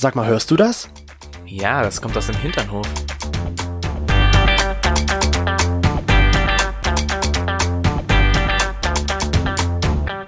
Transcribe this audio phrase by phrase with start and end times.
[0.00, 0.88] Sag mal, hörst du das?
[1.44, 2.86] Ja, das kommt aus dem Hinternhof.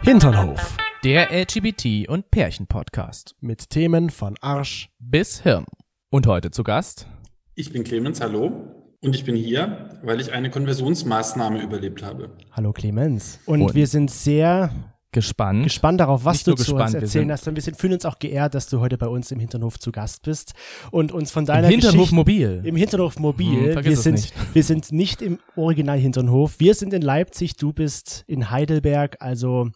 [0.03, 0.77] Hinternhof.
[1.05, 3.37] Der LGBT- und Pärchen-Podcast.
[3.39, 5.67] Mit Themen von Arsch bis Hirn.
[6.11, 7.07] Und heute zu Gast.
[7.55, 8.75] Ich bin Clemens, hallo.
[9.01, 12.37] Und ich bin hier, weil ich eine Konversionsmaßnahme überlebt habe.
[12.51, 13.39] Hallo Clemens.
[13.47, 14.75] Und, und wir sind sehr
[15.13, 15.65] gespannt.
[15.65, 17.47] Gespannt darauf, was Nicht du zu uns erzählen hast.
[17.49, 19.93] Und wir sind, fühlen uns auch geehrt, dass du heute bei uns im Hinterhof zu
[19.93, 20.55] Gast bist
[20.91, 22.61] und uns von deiner Im Hinterhof Geschichte, mobil.
[22.65, 23.77] Im Hinterhof mobil.
[23.77, 24.35] Hm, wir sind, nicht.
[24.55, 26.59] wir sind nicht im Original Hinternhof.
[26.59, 29.71] Wir sind in Leipzig, du bist in Heidelberg, also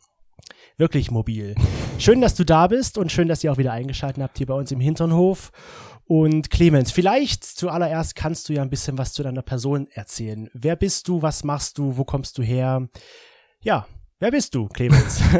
[0.76, 1.54] wirklich mobil.
[1.98, 4.54] Schön, dass du da bist und schön, dass ihr auch wieder eingeschaltet habt hier bei
[4.54, 5.52] uns im Hinternhof.
[6.06, 10.50] Und Clemens, vielleicht zuallererst kannst du ja ein bisschen was zu deiner Person erzählen.
[10.52, 11.22] Wer bist du?
[11.22, 11.96] Was machst du?
[11.96, 12.88] Wo kommst du her?
[13.62, 13.86] Ja,
[14.24, 15.20] wer bist du, Clemens?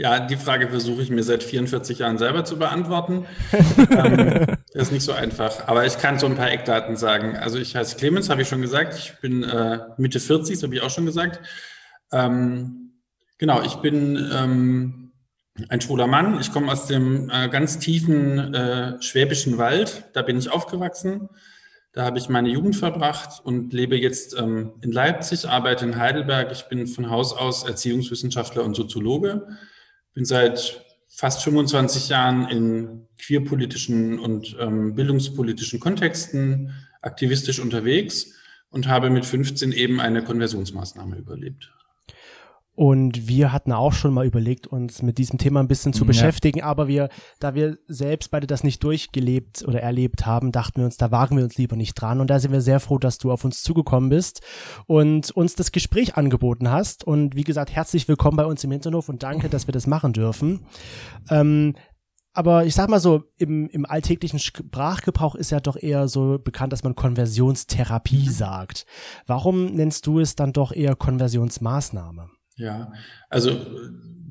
[0.00, 3.26] Ja, die Frage versuche ich mir seit 44 Jahren selber zu beantworten.
[3.90, 7.36] ähm, das ist nicht so einfach, aber ich kann so ein paar Eckdaten sagen.
[7.36, 8.94] Also ich heiße Clemens, habe ich schon gesagt.
[8.96, 11.40] Ich bin äh, Mitte 40, das habe ich auch schon gesagt.
[12.12, 12.92] Ähm,
[13.38, 15.10] genau, ich bin ähm,
[15.68, 16.40] ein schwuler Mann.
[16.40, 20.04] Ich komme aus dem äh, ganz tiefen äh, schwäbischen Wald.
[20.12, 21.28] Da bin ich aufgewachsen.
[21.98, 26.52] Da habe ich meine Jugend verbracht und lebe jetzt ähm, in Leipzig, arbeite in Heidelberg.
[26.52, 29.48] Ich bin von Haus aus Erziehungswissenschaftler und Soziologe.
[30.14, 38.32] Bin seit fast 25 Jahren in queerpolitischen und ähm, bildungspolitischen Kontexten aktivistisch unterwegs
[38.70, 41.72] und habe mit 15 eben eine Konversionsmaßnahme überlebt.
[42.78, 46.06] Und wir hatten auch schon mal überlegt, uns mit diesem Thema ein bisschen zu ja.
[46.06, 47.08] beschäftigen, aber wir,
[47.40, 51.36] da wir selbst beide das nicht durchgelebt oder erlebt haben, dachten wir uns, da wagen
[51.36, 52.20] wir uns lieber nicht dran.
[52.20, 54.42] Und da sind wir sehr froh, dass du auf uns zugekommen bist
[54.86, 57.02] und uns das Gespräch angeboten hast.
[57.02, 60.12] Und wie gesagt, herzlich willkommen bei uns im Hinterhof und danke, dass wir das machen
[60.12, 60.64] dürfen.
[61.30, 61.74] Ähm,
[62.32, 66.72] aber ich sag mal so, im, im alltäglichen Sprachgebrauch ist ja doch eher so bekannt,
[66.72, 68.30] dass man Konversionstherapie mhm.
[68.30, 68.86] sagt.
[69.26, 72.37] Warum nennst du es dann doch eher Konversionsmaßnahme?
[72.58, 72.92] Ja,
[73.30, 73.56] also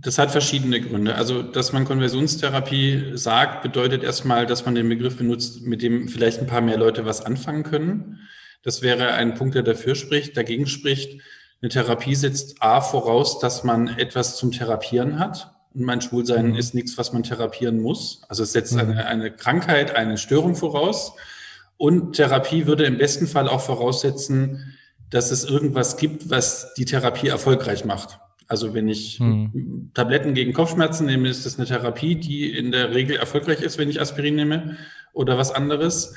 [0.01, 1.15] das hat verschiedene Gründe.
[1.15, 6.39] Also, dass man Konversionstherapie sagt, bedeutet erstmal, dass man den Begriff benutzt, mit dem vielleicht
[6.39, 8.19] ein paar mehr Leute was anfangen können.
[8.63, 10.37] Das wäre ein Punkt, der dafür spricht.
[10.37, 11.21] Dagegen spricht,
[11.61, 15.55] eine Therapie setzt A voraus, dass man etwas zum Therapieren hat.
[15.73, 16.55] Und mein Schwulsein mhm.
[16.55, 18.21] ist nichts, was man therapieren muss.
[18.29, 18.79] Also es setzt mhm.
[18.81, 21.13] eine, eine Krankheit, eine Störung voraus.
[21.77, 24.76] Und Therapie würde im besten Fall auch voraussetzen,
[25.09, 28.19] dass es irgendwas gibt, was die Therapie erfolgreich macht.
[28.47, 29.91] Also wenn ich hm.
[29.93, 33.89] Tabletten gegen Kopfschmerzen nehme, ist das eine Therapie, die in der Regel erfolgreich ist, wenn
[33.89, 34.77] ich Aspirin nehme
[35.13, 36.15] oder was anderes.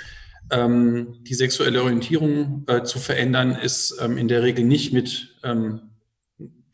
[0.50, 5.81] Ähm, die sexuelle Orientierung äh, zu verändern, ist ähm, in der Regel nicht mit ähm,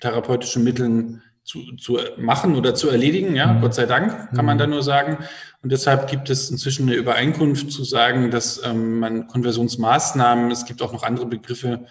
[0.00, 3.34] therapeutischen Mitteln zu, zu machen oder zu erledigen.
[3.34, 3.60] Ja, mhm.
[3.62, 4.58] Gott sei Dank, kann man hm.
[4.58, 5.18] da nur sagen.
[5.66, 10.80] Und deshalb gibt es inzwischen eine Übereinkunft zu sagen, dass ähm, man Konversionsmaßnahmen, es gibt
[10.80, 11.86] auch noch andere Begriffe,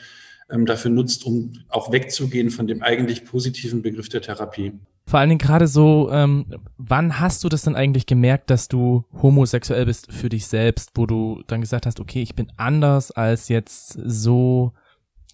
[0.49, 4.71] ähm, dafür nutzt, um auch wegzugehen von dem eigentlich positiven Begriff der Therapie.
[5.07, 6.45] Vor allen Dingen gerade so, ähm,
[6.77, 11.05] wann hast du das denn eigentlich gemerkt, dass du homosexuell bist für dich selbst, wo
[11.05, 14.71] du dann gesagt hast, okay, ich bin anders als jetzt so,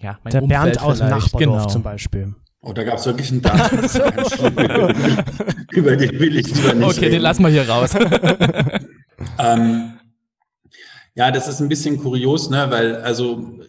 [0.01, 1.67] ja, mein Der Umfeld Bernd aus dem Nachbardorf genau.
[1.67, 2.33] zum Beispiel.
[2.63, 3.77] Oh, da gab es wirklich einen Daten.
[5.71, 7.11] über den will ich lieber nicht Okay, reden.
[7.13, 7.91] den lassen wir hier raus.
[9.39, 9.93] ähm,
[11.15, 13.59] ja, das ist ein bisschen kurios, ne, weil also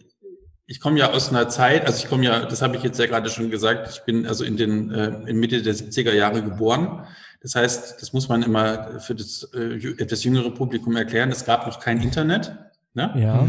[0.67, 3.07] ich komme ja aus einer Zeit, also ich komme ja, das habe ich jetzt ja
[3.07, 7.05] gerade schon gesagt, ich bin also in den äh, in Mitte der 70er Jahre geboren.
[7.41, 11.29] Das heißt, das muss man immer für das äh, etwas jüngere Publikum erklären.
[11.31, 12.55] Es gab noch kein Internet.
[12.93, 13.11] Ne?
[13.17, 13.47] Ja.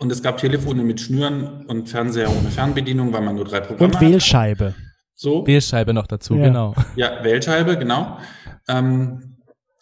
[0.00, 3.92] Und es gab Telefone mit Schnüren und Fernseher ohne Fernbedienung, weil man nur drei Programme
[3.92, 4.68] Und Wählscheibe.
[4.68, 4.76] Hatte.
[5.14, 5.46] So.
[5.46, 6.44] Wählscheibe noch dazu, ja.
[6.46, 6.74] genau.
[6.96, 8.18] Ja, Wählscheibe, genau.
[8.66, 9.36] Ähm,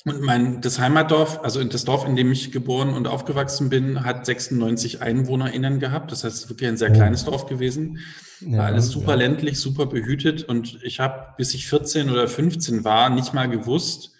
[0.04, 4.26] und mein, das Heimatdorf, also das Dorf, in dem ich geboren und aufgewachsen bin, hat
[4.26, 6.10] 96 EinwohnerInnen gehabt.
[6.10, 6.94] Das heißt, es ist wirklich ein sehr oh.
[6.94, 7.98] kleines Dorf gewesen.
[8.40, 9.18] War alles super ja.
[9.18, 10.42] ländlich, super behütet.
[10.42, 14.12] Und ich habe, bis ich 14 oder 15 war, nicht mal gewusst,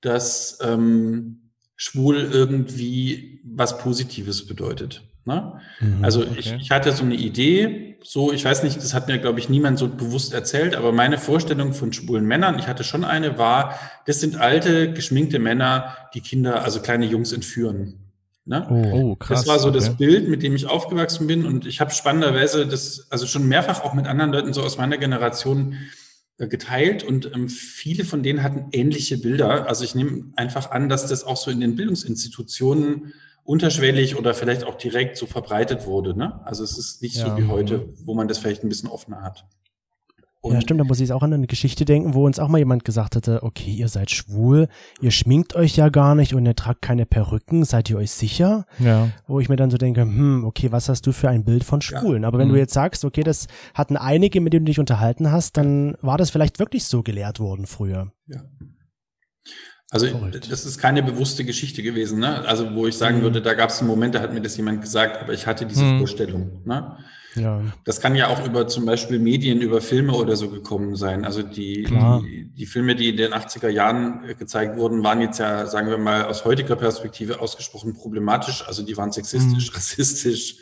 [0.00, 5.02] dass ähm, schwul irgendwie was Positives bedeutet.
[5.28, 5.60] Ne?
[5.80, 6.36] Mhm, also okay.
[6.38, 9.50] ich, ich hatte so eine Idee, so, ich weiß nicht, das hat mir, glaube ich,
[9.50, 13.78] niemand so bewusst erzählt, aber meine Vorstellung von schwulen Männern, ich hatte schon eine, war,
[14.06, 17.98] das sind alte, geschminkte Männer, die Kinder, also kleine Jungs entführen.
[18.46, 18.66] Ne?
[18.70, 19.40] Oh, oh, krass.
[19.40, 19.76] Das war so okay.
[19.76, 23.84] das Bild, mit dem ich aufgewachsen bin und ich habe spannenderweise das, also schon mehrfach
[23.84, 25.74] auch mit anderen Leuten so aus meiner Generation
[26.38, 29.68] äh, geteilt und ähm, viele von denen hatten ähnliche Bilder.
[29.68, 33.12] Also ich nehme einfach an, dass das auch so in den Bildungsinstitutionen
[33.48, 36.16] unterschwellig oder vielleicht auch direkt so verbreitet wurde.
[36.16, 36.38] Ne?
[36.44, 37.30] Also es ist nicht ja.
[37.30, 39.46] so wie heute, wo man das vielleicht ein bisschen offener hat.
[40.40, 42.58] Und ja, stimmt, da muss ich auch an eine Geschichte denken, wo uns auch mal
[42.58, 44.68] jemand gesagt hatte, okay, ihr seid schwul,
[45.00, 48.66] ihr schminkt euch ja gar nicht und ihr tragt keine Perücken, seid ihr euch sicher?
[48.78, 49.08] Ja.
[49.26, 51.80] Wo ich mir dann so denke, hm, okay, was hast du für ein Bild von
[51.80, 52.22] Schwulen?
[52.22, 52.28] Ja.
[52.28, 52.52] Aber wenn mhm.
[52.52, 56.18] du jetzt sagst, okay, das hatten einige, mit denen du dich unterhalten hast, dann war
[56.18, 58.12] das vielleicht wirklich so gelehrt worden früher.
[58.26, 58.42] Ja.
[59.90, 60.52] Also Verrückt.
[60.52, 62.46] das ist keine bewusste Geschichte gewesen, ne?
[62.46, 63.22] Also wo ich sagen mhm.
[63.22, 65.64] würde, da gab es einen Moment, da hat mir das jemand gesagt, aber ich hatte
[65.64, 65.98] diese mhm.
[65.98, 66.62] Vorstellung.
[66.66, 66.98] Ne?
[67.34, 67.60] Ja.
[67.84, 71.24] Das kann ja auch über zum Beispiel Medien, über Filme oder so gekommen sein.
[71.24, 75.38] Also die, die, die, Filme, die in den 80er Jahren äh, gezeigt wurden, waren jetzt
[75.38, 78.64] ja, sagen wir mal, aus heutiger Perspektive ausgesprochen problematisch.
[78.66, 79.74] Also die waren sexistisch, mhm.
[79.76, 80.56] rassistisch,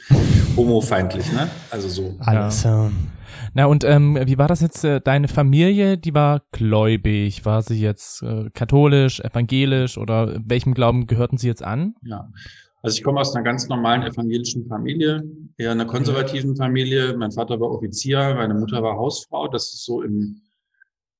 [0.56, 1.48] homofeindlich, ne?
[1.70, 2.16] Also so.
[2.20, 2.90] Alles, ja.
[3.54, 4.84] Na und ähm, wie war das jetzt?
[4.84, 7.44] Äh, deine Familie, die war gläubig.
[7.44, 11.94] War sie jetzt äh, katholisch, evangelisch oder welchem Glauben gehörten sie jetzt an?
[12.02, 12.28] Ja,
[12.86, 15.28] also ich komme aus einer ganz normalen evangelischen Familie,
[15.58, 17.16] eher einer konservativen Familie.
[17.16, 19.48] Mein Vater war Offizier, meine Mutter war Hausfrau.
[19.48, 20.40] Das ist so im,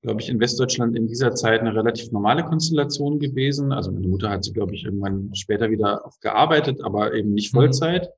[0.00, 3.72] glaube ich, in Westdeutschland in dieser Zeit eine relativ normale Konstellation gewesen.
[3.72, 7.58] Also meine Mutter hat sie, glaube ich, irgendwann später wieder gearbeitet, aber eben nicht mhm.
[7.58, 8.10] Vollzeit.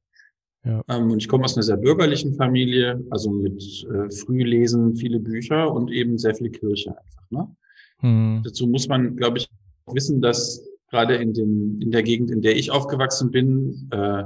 [0.67, 0.85] Ja.
[0.91, 5.73] Ähm, und ich komme aus einer sehr bürgerlichen Familie, also mit äh, Frühlesen, viele Bücher
[5.73, 7.31] und eben sehr viel Kirche einfach.
[7.31, 7.57] Ne?
[8.03, 8.43] Mhm.
[8.45, 9.49] Dazu muss man, glaube ich,
[9.87, 14.25] wissen, dass gerade in, den, in der Gegend, in der ich aufgewachsen bin, äh,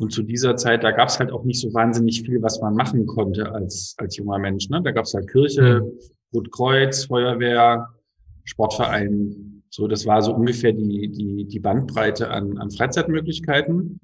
[0.00, 2.74] und zu dieser Zeit, da gab es halt auch nicht so wahnsinnig viel, was man
[2.74, 4.70] machen konnte als, als junger Mensch.
[4.70, 4.80] Ne?
[4.82, 5.92] Da gab es halt Kirche, mhm.
[6.32, 7.88] Rotkreuz, Feuerwehr,
[8.44, 9.62] Sportverein.
[9.68, 14.00] So, das war so ungefähr die, die, die Bandbreite an, an Freizeitmöglichkeiten.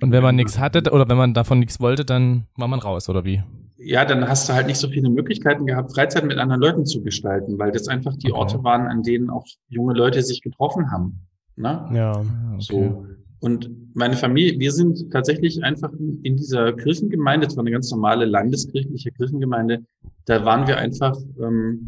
[0.00, 3.08] Und wenn man nichts hatte oder wenn man davon nichts wollte, dann war man raus,
[3.08, 3.42] oder wie?
[3.76, 7.02] Ja, dann hast du halt nicht so viele Möglichkeiten gehabt, Freizeit mit anderen Leuten zu
[7.02, 8.38] gestalten, weil das einfach die okay.
[8.38, 11.26] Orte waren, an denen auch junge Leute sich getroffen haben.
[11.56, 11.88] Ne?
[11.92, 12.12] Ja.
[12.54, 12.60] Okay.
[12.60, 13.06] So.
[13.40, 18.24] Und meine Familie, wir sind tatsächlich einfach in dieser Kirchengemeinde, das war eine ganz normale
[18.24, 19.84] landeskirchliche Kirchengemeinde,
[20.26, 21.86] da waren wir einfach ähm,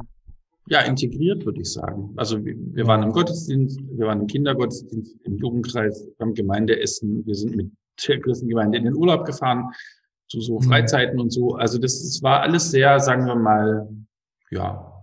[0.68, 2.12] ja integriert, würde ich sagen.
[2.16, 7.34] Also wir, wir waren im Gottesdienst, wir waren im Kindergottesdienst, im Jugendkreis, beim Gemeindeessen, wir
[7.34, 7.70] sind mit
[8.08, 9.70] der Kirchengemeinde in den Urlaub gefahren,
[10.28, 10.62] zu so mhm.
[10.62, 11.54] Freizeiten und so.
[11.54, 13.88] Also das, das war alles sehr, sagen wir mal,
[14.50, 14.93] ja,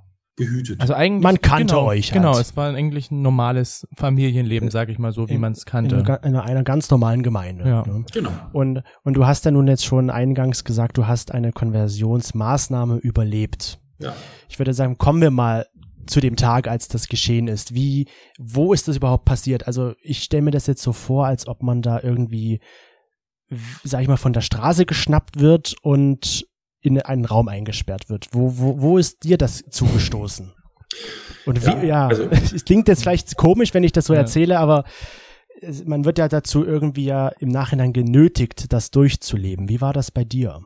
[0.45, 0.81] behütet.
[0.81, 2.11] Also eigentlich man kannte genau, euch.
[2.11, 2.21] Halt.
[2.21, 5.97] Genau, es war eigentlich ein normales Familienleben, sage ich mal so, wie man es kannte.
[5.97, 7.67] In, in, einer ganz normalen Gemeinde.
[7.67, 7.83] Ja.
[7.85, 8.05] Ne?
[8.13, 8.31] Genau.
[8.53, 13.79] Und und du hast ja nun jetzt schon eingangs gesagt, du hast eine Konversionsmaßnahme überlebt.
[13.99, 14.13] Ja.
[14.49, 15.65] Ich würde sagen, kommen wir mal
[16.07, 17.73] zu dem Tag, als das geschehen ist.
[17.73, 18.07] Wie,
[18.39, 19.67] wo ist das überhaupt passiert?
[19.67, 22.59] Also ich stelle mir das jetzt so vor, als ob man da irgendwie,
[23.83, 26.47] sag ich mal, von der Straße geschnappt wird und
[26.81, 28.27] in einen Raum eingesperrt wird.
[28.31, 30.51] Wo, wo, wo ist dir das zugestoßen?
[31.45, 34.19] Und wie, ja, ja also, es klingt jetzt vielleicht komisch, wenn ich das so ja.
[34.19, 34.83] erzähle, aber
[35.85, 39.69] man wird ja dazu irgendwie ja im Nachhinein genötigt, das durchzuleben.
[39.69, 40.61] Wie war das bei dir?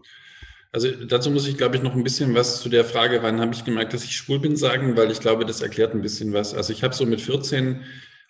[0.72, 3.54] Also dazu muss ich, glaube ich, noch ein bisschen was zu der Frage, wann habe
[3.54, 6.54] ich gemerkt, dass ich schwul bin, sagen, weil ich glaube, das erklärt ein bisschen was.
[6.54, 7.82] Also ich habe so mit 14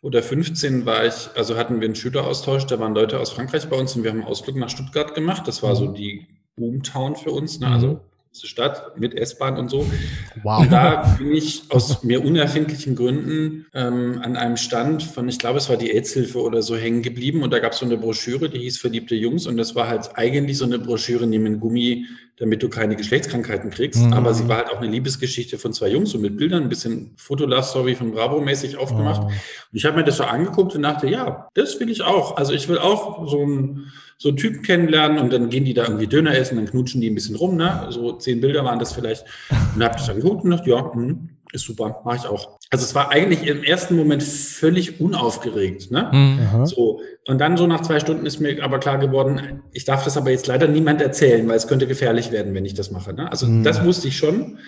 [0.03, 3.75] oder 15 war ich, also hatten wir einen Schüleraustausch, da waren Leute aus Frankreich bei
[3.75, 5.47] uns und wir haben einen Ausflug nach Stuttgart gemacht.
[5.47, 5.93] Das war so mhm.
[5.95, 7.67] die Boomtown für uns, ne?
[7.67, 7.99] also mhm.
[8.43, 9.85] Stadt mit S-Bahn und so.
[10.43, 10.61] Wow.
[10.61, 15.57] Und da bin ich aus mir unerfindlichen Gründen ähm, an einem Stand von, ich glaube,
[15.57, 18.49] es war die AIDS-Hilfe oder so hängen geblieben und da gab es so eine Broschüre,
[18.49, 22.05] die hieß Verliebte Jungs und das war halt eigentlich so eine Broschüre, mit Gummi
[22.37, 24.01] damit du keine Geschlechtskrankheiten kriegst.
[24.01, 24.13] Mhm.
[24.13, 27.13] Aber sie war halt auch eine Liebesgeschichte von zwei Jungs, so mit Bildern, ein bisschen
[27.15, 29.21] Fotolove-Story von Bravo mäßig aufgemacht.
[29.23, 29.27] Oh.
[29.27, 29.37] Und
[29.71, 32.35] ich habe mir das so angeguckt und dachte, ja, das will ich auch.
[32.35, 35.83] Also ich will auch so einen, so einen Typen kennenlernen und dann gehen die da
[35.83, 37.87] irgendwie Döner essen, dann knutschen die ein bisschen rum, ne?
[37.89, 39.25] So zehn Bilder waren das vielleicht.
[39.75, 41.15] Und habe ich dann geguckt und dachte, ja, mh,
[41.55, 42.59] ist super, mache ich auch.
[42.69, 45.91] Also es war eigentlich im ersten Moment völlig unaufgeregt.
[45.91, 46.09] Ne?
[46.11, 46.65] Mhm.
[46.65, 47.01] So.
[47.27, 50.31] Und dann so nach zwei Stunden ist mir aber klar geworden, ich darf das aber
[50.31, 53.13] jetzt leider niemand erzählen, weil es könnte gefährlich werden, wenn ich das mache.
[53.13, 53.31] Ne?
[53.31, 53.63] Also mhm.
[53.63, 54.59] das wusste ich schon.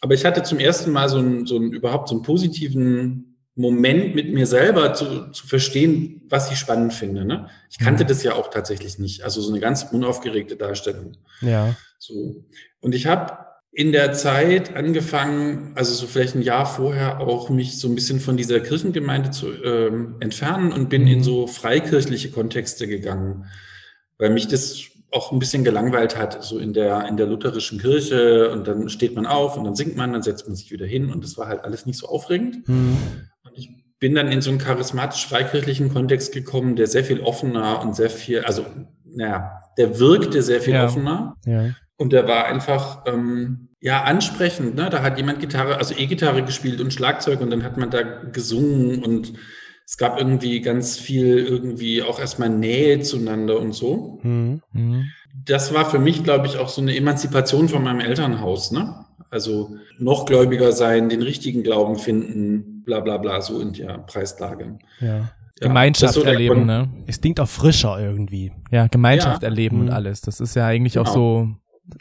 [0.00, 4.14] Aber ich hatte zum ersten Mal so einen, so einen überhaupt so einen positiven Moment
[4.14, 7.24] mit mir selber zu, zu verstehen, was ich spannend finde.
[7.24, 7.48] Ne?
[7.70, 8.08] Ich kannte mhm.
[8.08, 9.22] das ja auch tatsächlich nicht.
[9.22, 11.16] Also so eine ganz unaufgeregte Darstellung.
[11.40, 11.74] Ja.
[11.98, 12.44] So.
[12.80, 13.38] Und ich habe
[13.72, 18.18] in der Zeit angefangen, also so vielleicht ein Jahr vorher auch mich so ein bisschen
[18.18, 21.24] von dieser Kirchengemeinde zu ähm, entfernen und bin in mhm.
[21.24, 23.46] so freikirchliche Kontexte gegangen,
[24.18, 28.50] weil mich das auch ein bisschen gelangweilt hat, so in der, in der lutherischen Kirche
[28.50, 31.10] und dann steht man auf und dann singt man, dann setzt man sich wieder hin
[31.10, 32.68] und das war halt alles nicht so aufregend.
[32.68, 32.96] Mhm.
[34.00, 38.10] Bin dann in so einen charismatisch freikirchlichen Kontext gekommen, der sehr viel offener und sehr
[38.10, 38.66] viel, also,
[39.04, 40.86] naja, der wirkte sehr viel ja.
[40.86, 41.36] offener.
[41.44, 41.74] Ja.
[41.96, 44.74] Und der war einfach ähm, ja ansprechend.
[44.74, 44.88] Ne?
[44.90, 49.04] Da hat jemand Gitarre, also E-Gitarre gespielt und Schlagzeug und dann hat man da gesungen
[49.04, 49.34] und
[49.90, 54.20] es gab irgendwie ganz viel irgendwie auch erstmal Nähe zueinander und so.
[54.22, 54.62] Mhm.
[55.44, 58.70] Das war für mich, glaube ich, auch so eine Emanzipation von meinem Elternhaus.
[58.70, 59.04] Ne?
[59.30, 64.78] Also noch gläubiger sein, den richtigen Glauben finden, bla bla bla, so in der Preislage.
[65.00, 65.30] Ja.
[65.60, 66.88] Ja, Gemeinschaft so erleben, ne?
[67.06, 68.50] Es klingt auch frischer irgendwie.
[68.70, 69.48] Ja, Gemeinschaft ja.
[69.48, 69.82] erleben mhm.
[69.82, 70.22] und alles.
[70.22, 71.04] Das ist ja eigentlich genau.
[71.04, 71.48] auch so,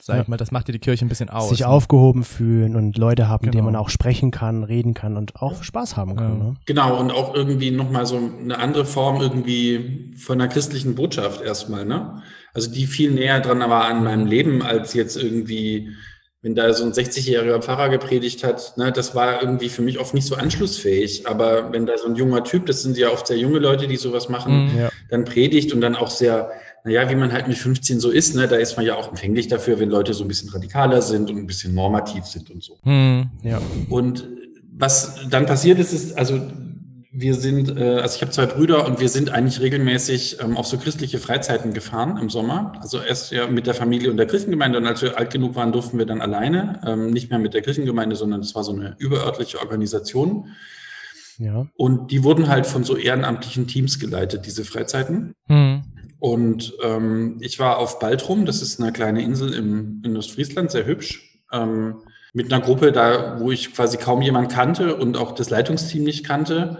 [0.01, 1.49] sag ich mal, das macht dir die Kirche ein bisschen aus.
[1.49, 1.67] Sich ne?
[1.67, 3.51] aufgehoben fühlen und Leute haben, genau.
[3.51, 6.37] denen man auch sprechen kann, reden kann und auch Spaß haben kann.
[6.37, 6.55] Ne?
[6.65, 11.83] Genau, und auch irgendwie nochmal so eine andere Form irgendwie von einer christlichen Botschaft erstmal,
[11.83, 12.21] ne?
[12.53, 15.89] Also die viel näher dran war an meinem Leben als jetzt irgendwie
[16.41, 20.13] wenn da so ein 60-jähriger Pfarrer gepredigt hat, ne, das war irgendwie für mich oft
[20.13, 21.27] nicht so anschlussfähig.
[21.27, 23.97] Aber wenn da so ein junger Typ, das sind ja oft sehr junge Leute, die
[23.97, 24.89] sowas machen, mhm, ja.
[25.09, 26.51] dann predigt und dann auch sehr,
[26.85, 29.49] naja, wie man halt mit 15 so ist, ne, da ist man ja auch empfänglich
[29.49, 32.77] dafür, wenn Leute so ein bisschen radikaler sind und ein bisschen normativ sind und so.
[32.83, 33.61] Mhm, ja.
[33.89, 34.25] Und
[34.71, 36.39] was dann passiert ist, ist, also
[37.11, 40.67] wir sind, äh, also ich habe zwei Brüder und wir sind eigentlich regelmäßig ähm, auf
[40.67, 42.73] so christliche Freizeiten gefahren im Sommer.
[42.81, 45.71] Also erst ja mit der Familie und der Kirchengemeinde und als wir alt genug waren,
[45.71, 48.95] durften wir dann alleine, ähm, nicht mehr mit der Kirchengemeinde, sondern es war so eine
[48.99, 50.49] überörtliche Organisation.
[51.39, 51.67] Ja.
[51.75, 55.33] Und die wurden halt von so ehrenamtlichen Teams geleitet, diese Freizeiten.
[55.47, 55.83] Mhm.
[56.19, 60.85] Und ähm, ich war auf Baltrum, das ist eine kleine Insel im, in Ostfriesland, sehr
[60.85, 61.39] hübsch.
[61.51, 61.95] Ähm,
[62.33, 66.25] mit einer Gruppe da, wo ich quasi kaum jemand kannte und auch das Leitungsteam nicht
[66.25, 66.77] kannte.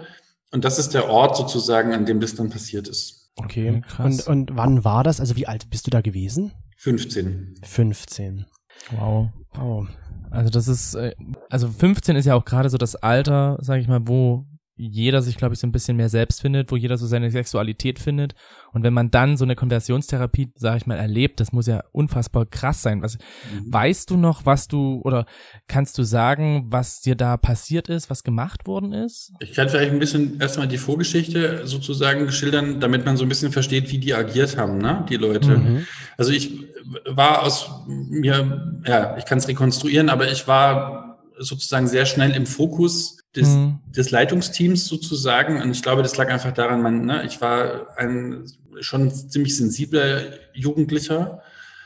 [0.52, 3.30] Und das ist der Ort sozusagen, an dem das dann passiert ist.
[3.36, 4.26] Okay, krass.
[4.26, 5.20] Und, und wann war das?
[5.20, 6.52] Also wie alt bist du da gewesen?
[6.76, 7.54] 15.
[7.62, 8.46] 15.
[8.90, 9.28] Wow.
[9.54, 9.88] Wow.
[10.30, 11.14] Also das ist, äh,
[11.48, 14.46] also 15 ist ja auch gerade so das Alter, sage ich mal, wo
[14.80, 17.98] jeder sich, glaube ich, so ein bisschen mehr selbst findet, wo jeder so seine Sexualität
[17.98, 18.34] findet.
[18.72, 22.46] Und wenn man dann so eine Konversionstherapie, sage ich mal, erlebt, das muss ja unfassbar
[22.46, 23.02] krass sein.
[23.02, 23.72] Was mhm.
[23.72, 25.26] weißt du noch, was du oder
[25.68, 29.32] kannst du sagen, was dir da passiert ist, was gemacht worden ist?
[29.40, 33.52] Ich kann vielleicht ein bisschen erstmal die Vorgeschichte sozusagen schildern, damit man so ein bisschen
[33.52, 35.58] versteht, wie die agiert haben, ne, die Leute.
[35.58, 35.86] Mhm.
[36.16, 36.64] Also ich
[37.06, 41.09] war aus mir, ja, ich kann es rekonstruieren, aber ich war
[41.40, 43.80] sozusagen sehr schnell im Fokus des, mhm.
[43.88, 45.60] des Leitungsteams sozusagen.
[45.60, 48.44] Und ich glaube, das lag einfach daran, man, ne, ich war ein
[48.80, 51.42] schon ziemlich sensibler Jugendlicher.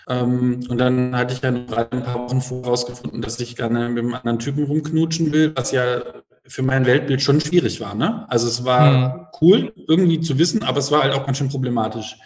[0.09, 4.05] Ähm, und dann hatte ich ja noch ein paar Wochen vorausgefunden, dass ich gerne mit
[4.05, 6.03] einem anderen Typen rumknutschen will, was ja
[6.47, 7.95] für mein Weltbild schon schwierig war.
[7.95, 8.27] Ne?
[8.29, 9.27] Also es war mhm.
[9.41, 12.17] cool, irgendwie zu wissen, aber es war halt auch ganz schön problematisch.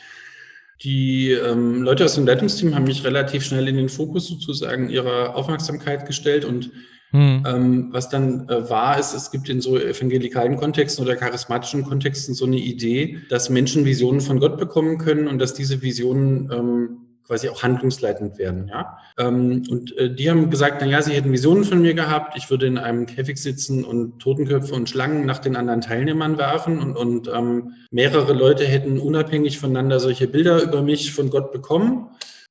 [0.82, 5.34] Die ähm, Leute aus dem Leitungsteam haben mich relativ schnell in den Fokus sozusagen ihrer
[5.34, 6.70] Aufmerksamkeit gestellt und
[7.10, 7.42] hm.
[7.46, 12.34] Ähm, was dann äh, war, ist, es gibt in so evangelikalen Kontexten oder charismatischen Kontexten
[12.34, 16.98] so eine Idee, dass Menschen Visionen von Gott bekommen können und dass diese Visionen ähm,
[17.26, 18.68] quasi auch handlungsleitend werden.
[18.68, 18.98] Ja?
[19.18, 22.50] Ähm, und äh, die haben gesagt, na ja, sie hätten Visionen von mir gehabt, ich
[22.50, 26.94] würde in einem Käfig sitzen und Totenköpfe und Schlangen nach den anderen Teilnehmern werfen und,
[26.94, 32.08] und ähm, mehrere Leute hätten unabhängig voneinander solche Bilder über mich von Gott bekommen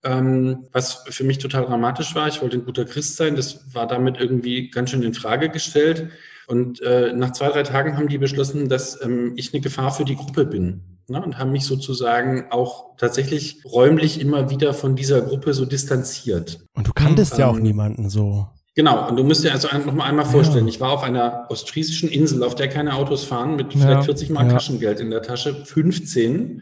[0.08, 2.28] ähm, was für mich total dramatisch war.
[2.28, 3.36] Ich wollte ein guter Christ sein.
[3.36, 6.10] Das war damit irgendwie ganz schön in Frage gestellt.
[6.48, 10.06] Und äh, nach zwei, drei Tagen haben die beschlossen, dass ähm, ich eine Gefahr für
[10.06, 10.82] die Gruppe bin.
[11.10, 11.22] Ne?
[11.22, 16.60] Und haben mich sozusagen auch tatsächlich räumlich immer wieder von dieser Gruppe so distanziert.
[16.74, 18.48] Und du kanntest ähm, ja auch niemanden so.
[18.76, 20.70] Genau, und du musst dir also noch mal einmal vorstellen, ja.
[20.70, 24.30] ich war auf einer ostfriesischen Insel, auf der keine Autos fahren, mit ja, vielleicht 40
[24.30, 24.54] Mal ja.
[24.54, 26.62] Taschengeld in der Tasche, 15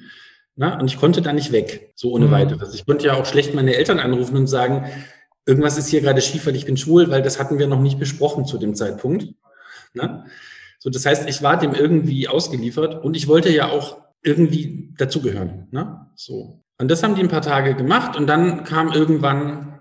[0.56, 2.32] na, und ich konnte da nicht weg, so ohne mhm.
[2.32, 2.74] weiteres.
[2.74, 4.86] Ich konnte ja auch schlecht meine Eltern anrufen und sagen,
[5.46, 8.00] irgendwas ist hier gerade schief, weil ich bin schwul, weil das hatten wir noch nicht
[8.00, 9.34] besprochen zu dem Zeitpunkt.
[9.94, 10.26] Na?
[10.80, 15.68] So, das heißt, ich war dem irgendwie ausgeliefert und ich wollte ja auch irgendwie dazugehören.
[15.72, 16.08] Ne?
[16.16, 16.62] So.
[16.78, 19.75] Und das haben die ein paar Tage gemacht und dann kam irgendwann,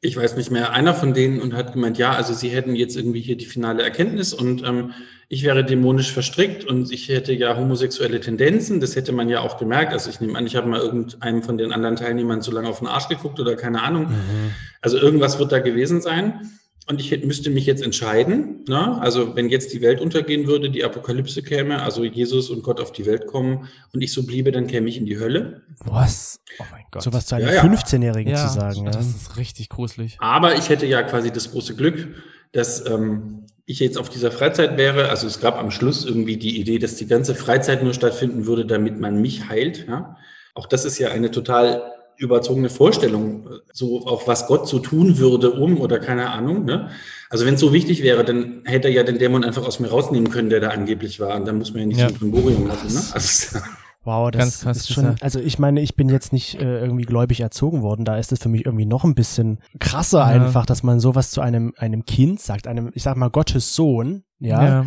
[0.00, 2.96] ich weiß nicht mehr, einer von denen und hat gemeint, ja, also sie hätten jetzt
[2.96, 4.92] irgendwie hier die finale Erkenntnis und ähm,
[5.28, 8.80] ich wäre dämonisch verstrickt und ich hätte ja homosexuelle Tendenzen.
[8.80, 9.92] Das hätte man ja auch gemerkt.
[9.92, 12.78] Also ich nehme an, ich habe mal irgendeinem von den anderen Teilnehmern zu lange auf
[12.78, 14.04] den Arsch geguckt oder keine Ahnung.
[14.04, 14.52] Mhm.
[14.80, 16.48] Also irgendwas wird da gewesen sein.
[16.88, 18.64] Und ich müsste mich jetzt entscheiden.
[18.68, 19.00] Ne?
[19.00, 22.92] Also wenn jetzt die Welt untergehen würde, die Apokalypse käme, also Jesus und Gott auf
[22.92, 25.62] die Welt kommen und ich so bliebe, dann käme ich in die Hölle.
[25.84, 26.40] Was?
[26.60, 27.02] Oh mein Gott.
[27.02, 27.64] So was zu einem ja, ja.
[27.64, 28.84] 15-Jährigen ja, zu sagen.
[28.84, 29.00] Das ja.
[29.00, 30.16] ist richtig gruselig.
[30.20, 32.06] Aber ich hätte ja quasi das große Glück,
[32.52, 36.60] dass ähm, ich jetzt auf dieser Freizeit wäre, also es gab am Schluss irgendwie die
[36.60, 39.86] Idee, dass die ganze Freizeit nur stattfinden würde, damit man mich heilt.
[39.88, 40.16] Ja?
[40.54, 41.82] Auch das ist ja eine total
[42.18, 46.64] überzogene Vorstellung, so auch was Gott so tun würde, um oder keine Ahnung.
[46.64, 46.90] Ne?
[47.30, 49.88] Also wenn es so wichtig wäre, dann hätte er ja den Dämon einfach aus mir
[49.88, 51.36] rausnehmen können, der da angeblich war.
[51.36, 52.08] Und dann muss man ja nicht ja.
[52.08, 52.94] zum Primborium lassen.
[52.94, 53.00] Ne?
[53.12, 53.58] Also,
[54.06, 57.40] Wow, das Ganz ist schon, also ich meine, ich bin jetzt nicht äh, irgendwie gläubig
[57.40, 60.26] erzogen worden, da ist es für mich irgendwie noch ein bisschen krasser ja.
[60.26, 64.22] einfach, dass man sowas zu einem, einem Kind sagt, einem, ich sag mal, Gottes Sohn,
[64.38, 64.86] ja.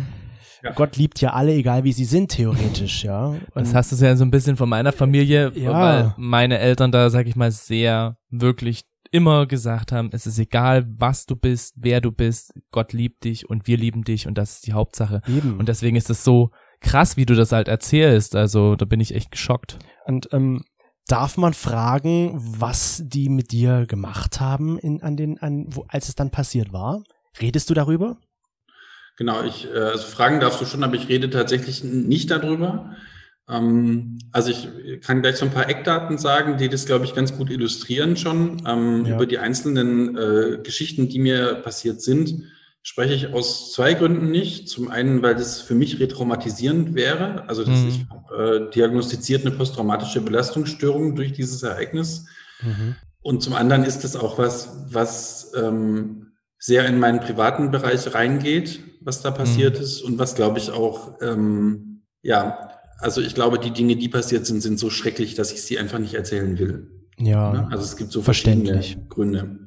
[0.62, 0.70] Ja.
[0.70, 0.72] Ja.
[0.72, 3.28] Gott liebt ja alle, egal wie sie sind, theoretisch, ja.
[3.28, 5.72] Und das hast du ja so ein bisschen von meiner Familie, ja.
[5.72, 10.86] weil meine Eltern da, sag ich mal, sehr wirklich immer gesagt haben, es ist egal,
[10.96, 14.54] was du bist, wer du bist, Gott liebt dich und wir lieben dich und das
[14.54, 15.22] ist die Hauptsache.
[15.26, 15.58] Eben.
[15.58, 16.50] Und deswegen ist es so
[16.80, 18.36] krass, wie du das halt erzählst.
[18.36, 19.78] Also da bin ich echt geschockt.
[20.06, 20.64] Und ähm,
[21.06, 26.08] darf man fragen, was die mit dir gemacht haben in, an den, an, wo, als
[26.08, 27.02] es dann passiert war?
[27.40, 28.16] Redest du darüber?
[29.20, 32.96] Genau, ich, äh, also fragen darfst du schon, aber ich rede tatsächlich nicht darüber.
[33.50, 34.66] Ähm, also ich
[35.02, 38.62] kann gleich so ein paar Eckdaten sagen, die das, glaube ich, ganz gut illustrieren schon.
[38.66, 39.16] Ähm, ja.
[39.16, 42.44] Über die einzelnen äh, Geschichten, die mir passiert sind,
[42.80, 44.70] spreche ich aus zwei Gründen nicht.
[44.70, 47.46] Zum einen, weil das für mich retraumatisierend wäre.
[47.46, 47.88] Also mhm.
[47.88, 52.24] ich äh, diagnostiziert eine posttraumatische Belastungsstörung durch dieses Ereignis.
[52.62, 52.96] Mhm.
[53.20, 58.80] Und zum anderen ist es auch was, was ähm, sehr in meinen privaten Bereich reingeht,
[59.00, 59.82] was da passiert mhm.
[59.82, 64.46] ist und was, glaube ich, auch, ähm, ja, also ich glaube, die Dinge, die passiert
[64.46, 66.90] sind, sind so schrecklich, dass ich sie einfach nicht erzählen will.
[67.18, 67.52] Ja.
[67.52, 67.68] Ne?
[67.70, 69.58] Also es gibt so verschiedene Gründe.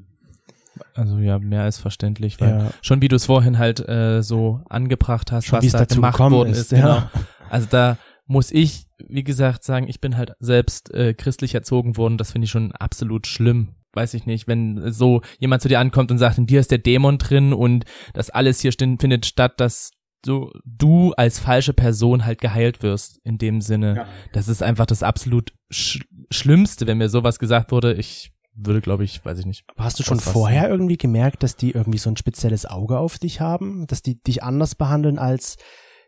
[0.96, 2.72] Also ja, mehr als verständlich, weil ja.
[2.82, 6.52] schon wie du es vorhin halt äh, so angebracht hast, schon, was da gemacht worden
[6.52, 6.60] ist.
[6.60, 7.10] ist ja.
[7.12, 7.26] Genau.
[7.50, 12.18] Also da muss ich, wie gesagt, sagen, ich bin halt selbst äh, christlich erzogen worden.
[12.18, 13.76] Das finde ich schon absolut schlimm.
[13.94, 16.80] Weiß ich nicht, wenn so jemand zu dir ankommt und sagt, in dir ist der
[16.80, 19.92] Dämon drin und das alles hier findet statt, dass
[20.24, 23.96] du, du als falsche Person halt geheilt wirst in dem Sinne.
[23.96, 24.08] Ja.
[24.32, 26.00] Das ist einfach das absolut Sch
[26.32, 27.94] Schlimmste, wenn mir sowas gesagt wurde.
[27.94, 29.66] Ich würde, glaube ich, weiß ich nicht.
[29.68, 33.20] Aber hast du schon vorher irgendwie gemerkt, dass die irgendwie so ein spezielles Auge auf
[33.20, 35.58] dich haben, dass die dich anders behandeln als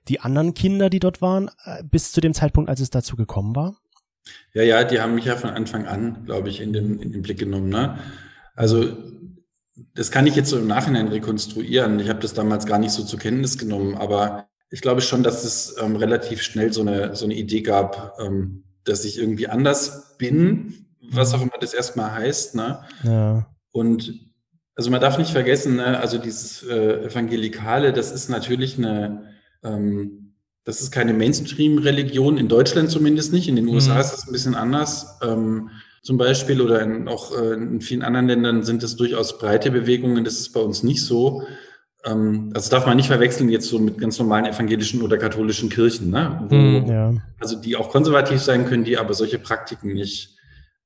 [0.08, 3.56] die anderen Kinder, die dort waren, äh, bis zu dem Zeitpunkt, als es dazu gekommen
[3.56, 3.76] war?
[4.54, 7.22] Ja, ja, die haben mich ja von Anfang an, glaube ich, in den, in den
[7.22, 7.70] Blick genommen.
[7.70, 8.00] Ne?
[8.56, 8.96] Also
[9.94, 12.00] das kann ich jetzt so im Nachhinein rekonstruieren.
[12.00, 15.44] Ich habe das damals gar nicht so zur Kenntnis genommen, aber ich glaube schon, dass
[15.44, 20.18] es ähm, relativ schnell so eine, so eine Idee gab, ähm, dass ich irgendwie anders
[20.18, 22.56] bin, was auch immer das erstmal heißt.
[22.56, 22.80] Ne?
[23.04, 23.48] Ja.
[23.72, 24.26] Und
[24.76, 29.32] also man darf nicht vergessen, ne, also dieses äh, Evangelikale, das ist natürlich eine,
[29.64, 30.25] ähm,
[30.66, 34.00] das ist keine Mainstream-Religion, in Deutschland zumindest nicht, in den USA mhm.
[34.02, 35.20] ist das ein bisschen anders.
[35.24, 35.70] Ähm,
[36.02, 40.24] zum Beispiel oder in, auch äh, in vielen anderen Ländern sind es durchaus breite Bewegungen,
[40.24, 41.44] das ist bei uns nicht so.
[42.04, 46.10] Ähm, also darf man nicht verwechseln jetzt so mit ganz normalen evangelischen oder katholischen Kirchen,
[46.10, 46.48] ne?
[46.50, 47.14] Mhm, ja.
[47.40, 50.36] also die auch konservativ sein können, die aber solche Praktiken nicht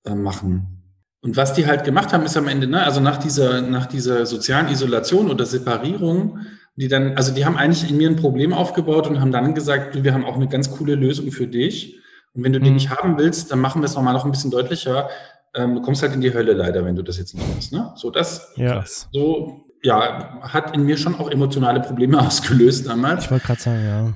[0.06, 0.80] äh, machen.
[1.22, 4.26] Und was die halt gemacht haben, ist am Ende, ne, also nach dieser, nach dieser
[4.26, 6.40] sozialen Isolation oder Separierung,
[6.80, 9.96] die dann, also die haben eigentlich in mir ein Problem aufgebaut und haben dann gesagt,
[9.96, 12.00] du, wir haben auch eine ganz coole Lösung für dich.
[12.34, 12.64] Und wenn du mhm.
[12.64, 15.10] die nicht haben willst, dann machen wir es nochmal noch ein bisschen deutlicher.
[15.54, 17.74] Ähm, du kommst halt in die Hölle leider, wenn du das jetzt nicht machst.
[17.74, 17.92] Ne?
[17.96, 18.82] So, das, ja.
[19.12, 23.26] so, ja, hat in mir schon auch emotionale Probleme ausgelöst damals.
[23.26, 24.14] Ich wollte gerade sagen, ja.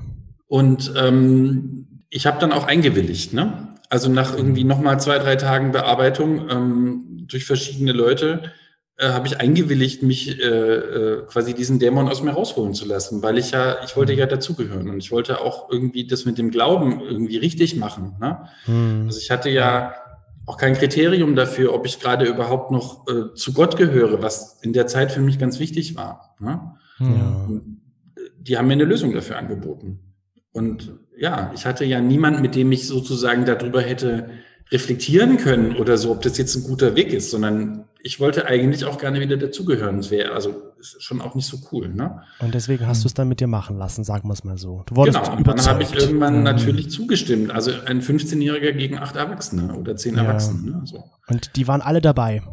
[0.47, 3.76] Und ähm, ich habe dann auch eingewilligt, ne?
[3.89, 8.54] Also nach irgendwie nochmal zwei, drei Tagen Bearbeitung ähm, durch verschiedene Leute
[9.03, 13.21] äh, habe ich eingewilligt, mich äh, äh, quasi diesen Dämon aus mir rausholen zu lassen,
[13.21, 16.51] weil ich ja, ich wollte ja dazugehören und ich wollte auch irgendwie das mit dem
[16.51, 18.15] Glauben irgendwie richtig machen.
[18.19, 18.47] Ne?
[18.65, 19.03] Mhm.
[19.07, 19.93] Also ich hatte ja
[20.45, 24.73] auch kein Kriterium dafür, ob ich gerade überhaupt noch äh, zu Gott gehöre, was in
[24.73, 26.35] der Zeit für mich ganz wichtig war.
[26.39, 26.59] Ne?
[26.99, 27.49] Ja.
[28.39, 29.99] Die haben mir eine Lösung dafür angeboten.
[30.51, 34.29] Und ja, ich hatte ja niemand, mit dem ich sozusagen darüber hätte
[34.71, 38.86] reflektieren können oder so, ob das jetzt ein guter Weg ist, sondern ich wollte eigentlich
[38.86, 39.99] auch gerne wieder dazugehören.
[39.99, 42.21] Es wäre also ist schon auch nicht so cool, ne?
[42.39, 44.84] Und deswegen hast du es dann mit dir machen lassen, sagen wir es mal so.
[44.86, 46.43] Du wurdest genau, und dann habe ich irgendwann mhm.
[46.43, 47.52] natürlich zugestimmt.
[47.52, 50.23] Also ein 15-Jähriger gegen acht Erwachsene oder zehn ja.
[50.23, 50.71] Erwachsene.
[50.71, 50.82] Ne?
[50.84, 51.06] So.
[51.28, 52.43] Und die waren alle dabei.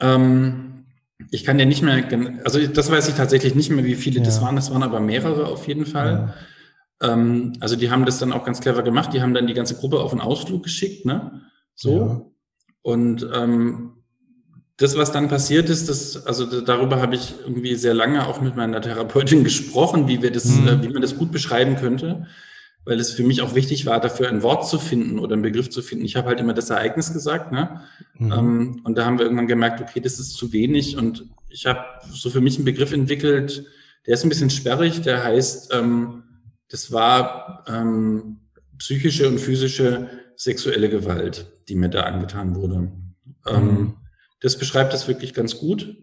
[0.00, 0.84] Ähm,
[1.30, 2.04] ich kann ja nicht mehr,
[2.44, 4.24] also das weiß ich tatsächlich nicht mehr, wie viele ja.
[4.24, 4.56] das waren.
[4.56, 6.12] Das waren aber mehrere auf jeden Fall.
[6.12, 6.34] Ja.
[7.02, 9.12] Ähm, also die haben das dann auch ganz clever gemacht.
[9.12, 11.42] Die haben dann die ganze Gruppe auf einen Ausflug geschickt, ne?
[11.74, 11.98] So.
[11.98, 12.22] Ja.
[12.82, 13.92] Und ähm,
[14.76, 18.56] das, was dann passiert ist, das, also darüber habe ich irgendwie sehr lange auch mit
[18.56, 20.68] meiner Therapeutin gesprochen, wie wir das, mhm.
[20.68, 22.26] äh, wie man das gut beschreiben könnte,
[22.84, 25.70] weil es für mich auch wichtig war, dafür ein Wort zu finden oder einen Begriff
[25.70, 26.04] zu finden.
[26.04, 27.80] Ich habe halt immer das Ereignis gesagt, ne?
[28.18, 28.32] Mhm.
[28.32, 30.96] Ähm, und da haben wir irgendwann gemerkt, okay, das ist zu wenig.
[30.96, 31.80] Und ich habe
[32.12, 33.64] so für mich einen Begriff entwickelt,
[34.06, 36.22] der ist ein bisschen sperrig, der heißt ähm,
[36.68, 38.38] das war ähm,
[38.78, 42.92] psychische und physische sexuelle Gewalt, die mir da angetan wurde.
[43.46, 43.94] Ähm, mhm.
[44.40, 45.96] Das beschreibt das wirklich ganz gut.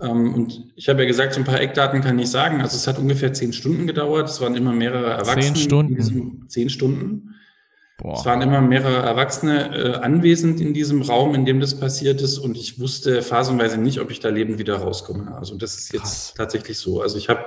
[0.00, 2.60] Ähm, und ich habe ja gesagt, so ein paar Eckdaten kann ich sagen.
[2.60, 4.28] Also es hat ungefähr zehn Stunden gedauert.
[4.28, 5.54] Es waren immer mehrere Erwachsene.
[5.54, 5.96] Zehn Stunden?
[5.96, 7.34] Diesem, zehn Stunden.
[7.98, 8.18] Boah.
[8.18, 12.38] Es waren immer mehrere Erwachsene äh, anwesend in diesem Raum, in dem das passiert ist.
[12.38, 15.36] Und ich wusste phasenweise nicht, ob ich da lebend wieder rauskomme.
[15.36, 16.34] Also das ist jetzt Krass.
[16.36, 17.00] tatsächlich so.
[17.00, 17.44] Also ich habe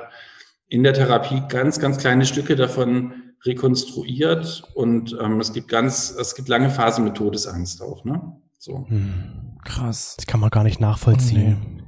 [0.68, 3.14] in der Therapie ganz, ganz kleine Stücke davon
[3.46, 8.22] rekonstruiert und ähm, es gibt ganz, es gibt lange Phasen mit Todesangst auch, ne?
[8.58, 8.86] So.
[8.88, 9.58] Hm.
[9.64, 10.16] Krass.
[10.18, 11.58] Das kann man gar nicht nachvollziehen.
[11.62, 11.84] Oh, nee.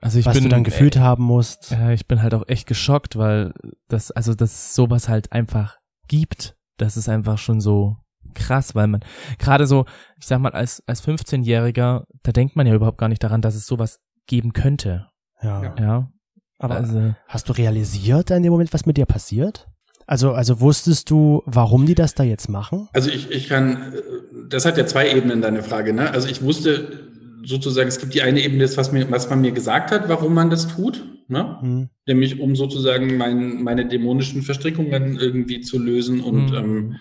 [0.00, 1.70] Also ich was bin, du dann gefühlt äh, haben musst.
[1.70, 3.52] Ja, ich bin halt auch echt geschockt, weil
[3.88, 6.56] das, also das sowas halt einfach gibt.
[6.76, 7.96] Das ist einfach schon so
[8.34, 9.00] krass, weil man
[9.38, 9.86] gerade so,
[10.18, 13.54] ich sag mal, als, als 15-Jähriger, da denkt man ja überhaupt gar nicht daran, dass
[13.54, 15.08] es sowas geben könnte.
[15.42, 15.74] Ja.
[15.78, 16.12] Ja.
[16.58, 19.68] Aber also, hast du realisiert in dem Moment, was mit dir passiert?
[20.06, 22.88] Also, also wusstest du, warum die das da jetzt machen?
[22.92, 24.00] Also ich, ich kann, äh,
[24.48, 25.92] das hat ja zwei Ebenen, deine Frage.
[25.92, 26.10] Ne?
[26.10, 27.10] Also ich wusste
[27.44, 30.50] sozusagen, es gibt die eine Ebene, was, mir, was man mir gesagt hat, warum man
[30.50, 31.04] das tut.
[31.28, 31.58] Ne?
[31.60, 31.88] Hm.
[32.06, 36.56] Nämlich um sozusagen mein, meine dämonischen Verstrickungen irgendwie zu lösen und Mhm.
[36.56, 36.96] ähm,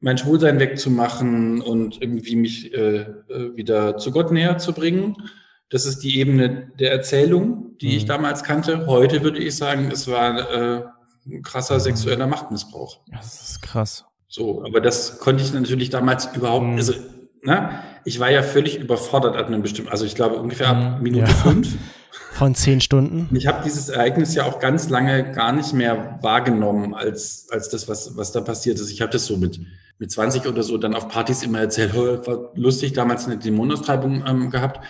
[0.00, 5.16] mein Schwulsein wegzumachen und irgendwie mich äh, äh, wieder zu Gott näher zu bringen.
[5.70, 8.08] Das ist die Ebene der Erzählung, die ich Mhm.
[8.08, 8.86] damals kannte.
[8.86, 10.82] Heute würde ich sagen, es war äh,
[11.26, 13.00] ein krasser sexueller Machtmissbrauch.
[13.12, 14.04] das ist krass.
[14.28, 16.76] So, aber das konnte ich natürlich damals überhaupt, Mhm.
[16.76, 16.94] also,
[17.42, 21.02] ne, ich war ja völlig überfordert ab einem bestimmten, also ich glaube ungefähr ab Mhm.
[21.02, 21.34] Minute Ja.
[21.36, 21.76] fünf.
[22.32, 23.28] Von zehn Stunden?
[23.36, 27.88] Ich habe dieses Ereignis ja auch ganz lange gar nicht mehr wahrgenommen als, als das,
[27.88, 28.90] was, was da passiert ist.
[28.90, 29.60] Ich habe das so mit,
[29.98, 34.24] mit 20 oder so dann auf Partys immer erzählt, "Oh, war lustig, damals eine Dämonenaustreibung
[34.26, 34.80] ähm, gehabt.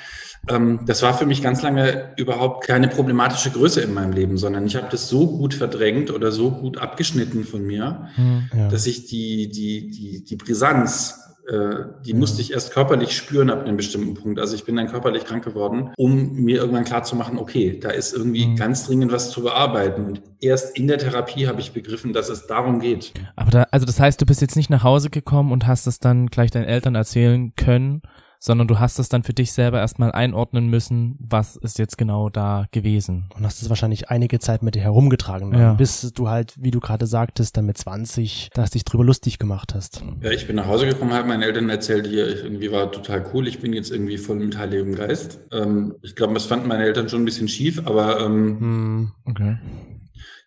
[0.48, 4.66] Ähm, das war für mich ganz lange überhaupt keine problematische Größe in meinem Leben, sondern
[4.66, 8.50] ich habe das so gut verdrängt oder so gut abgeschnitten von mir, Hm.
[8.56, 8.68] Ja.
[8.68, 13.64] dass ich die, die, die, die Brisanz, äh, die musste ich erst körperlich spüren ab
[13.64, 14.38] einem bestimmten Punkt.
[14.38, 17.88] Also ich bin dann körperlich krank geworden, um mir irgendwann klar zu machen, okay, da
[17.90, 18.56] ist irgendwie Mhm.
[18.56, 20.04] ganz dringend was zu bearbeiten.
[20.04, 23.12] Und erst in der Therapie habe ich begriffen, dass es darum geht.
[23.36, 25.98] Aber da, also das heißt, du bist jetzt nicht nach Hause gekommen und hast es
[26.00, 28.02] dann gleich deinen Eltern erzählen können,
[28.40, 32.28] sondern du hast es dann für dich selber erstmal einordnen müssen, was ist jetzt genau
[32.28, 33.28] da gewesen.
[33.36, 35.72] Und hast es wahrscheinlich einige Zeit mit dir herumgetragen, Ja.
[35.74, 39.74] bis du halt, wie du gerade sagtest, dann mit 20, dass dich drüber lustig gemacht
[39.74, 40.02] hast.
[40.22, 43.24] Ja, ich bin nach Hause gekommen, habe meinen Eltern erzählt, hier, ich irgendwie war total
[43.34, 45.40] cool, ich bin jetzt irgendwie voll mit Heiligem Geist.
[45.52, 49.12] Ähm, ich glaube, das fanden meine Eltern schon ein bisschen schief, aber ähm, Hm.
[49.24, 49.56] Okay.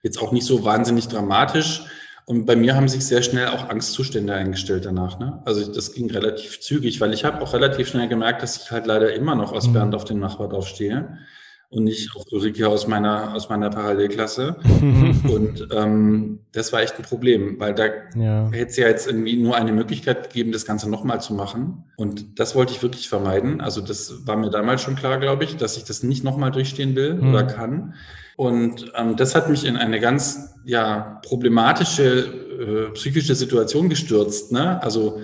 [0.03, 1.83] jetzt auch nicht so wahnsinnig dramatisch.
[2.25, 5.19] Und bei mir haben sich sehr schnell auch Angstzustände eingestellt danach.
[5.19, 5.41] Ne?
[5.45, 8.85] Also das ging relativ zügig, weil ich habe auch relativ schnell gemerkt, dass ich halt
[8.87, 9.73] leider immer noch aus Mhm.
[9.73, 11.17] Bernd auf den Nachbardorf stehe
[11.71, 14.57] und nicht auf Ulrike aus meiner, aus meiner Parallelklasse.
[15.23, 18.49] Und ähm, das war echt ein Problem, weil da ja.
[18.51, 21.85] hätte es ja jetzt irgendwie nur eine Möglichkeit gegeben, das Ganze nochmal zu machen.
[21.95, 23.61] Und das wollte ich wirklich vermeiden.
[23.61, 26.95] Also das war mir damals schon klar, glaube ich, dass ich das nicht nochmal durchstehen
[26.95, 27.29] will Mhm.
[27.29, 27.93] oder kann.
[28.35, 34.51] Und ähm, das hat mich in eine ganz ja, problematische äh, psychische Situation gestürzt.
[34.51, 34.81] Ne?
[34.83, 35.21] Also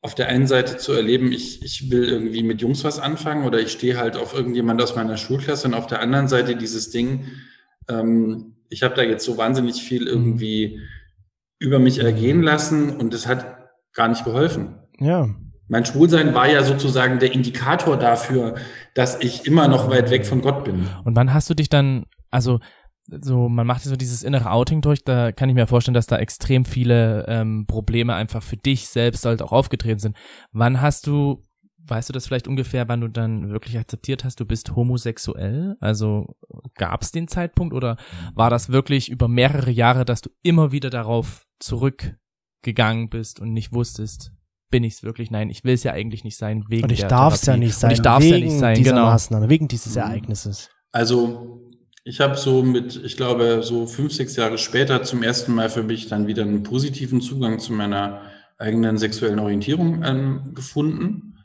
[0.00, 3.60] auf der einen Seite zu erleben, ich, ich will irgendwie mit Jungs was anfangen oder
[3.60, 7.26] ich stehe halt auf irgendjemand aus meiner Schulklasse und auf der anderen Seite dieses Ding,
[7.88, 10.80] ähm, ich habe da jetzt so wahnsinnig viel irgendwie
[11.58, 14.76] über mich ergehen lassen und es hat gar nicht geholfen.
[15.00, 15.28] ja.
[15.70, 18.54] Mein Schwulsein war ja sozusagen der Indikator dafür,
[18.94, 20.88] dass ich immer noch weit weg von Gott bin.
[21.04, 22.60] Und wann hast du dich dann, also
[23.22, 26.18] so, man macht so dieses innere Outing durch, da kann ich mir vorstellen, dass da
[26.18, 30.16] extrem viele ähm, Probleme einfach für dich selbst halt auch aufgetreten sind.
[30.52, 31.42] Wann hast du,
[31.86, 35.76] weißt du das vielleicht ungefähr, wann du dann wirklich akzeptiert hast, du bist homosexuell?
[35.80, 36.36] Also
[36.74, 37.96] gab es den Zeitpunkt oder
[38.34, 43.72] war das wirklich über mehrere Jahre, dass du immer wieder darauf zurückgegangen bist und nicht
[43.72, 44.32] wusstest,
[44.70, 45.30] bin ich es wirklich?
[45.30, 47.56] Nein, ich will es ja eigentlich nicht sein wegen Und ich der darf es ja
[47.56, 47.88] nicht sein.
[47.90, 49.06] Und ich darf es ja wegen nicht sein, dieser genau.
[49.06, 50.02] Maßnahme, wegen dieses Mhm.
[50.02, 50.68] Ereignisses.
[50.92, 51.62] Also
[52.08, 55.82] ich habe so mit, ich glaube, so fünf, sechs Jahre später zum ersten Mal für
[55.82, 58.22] mich dann wieder einen positiven Zugang zu meiner
[58.56, 61.36] eigenen sexuellen Orientierung ähm, gefunden.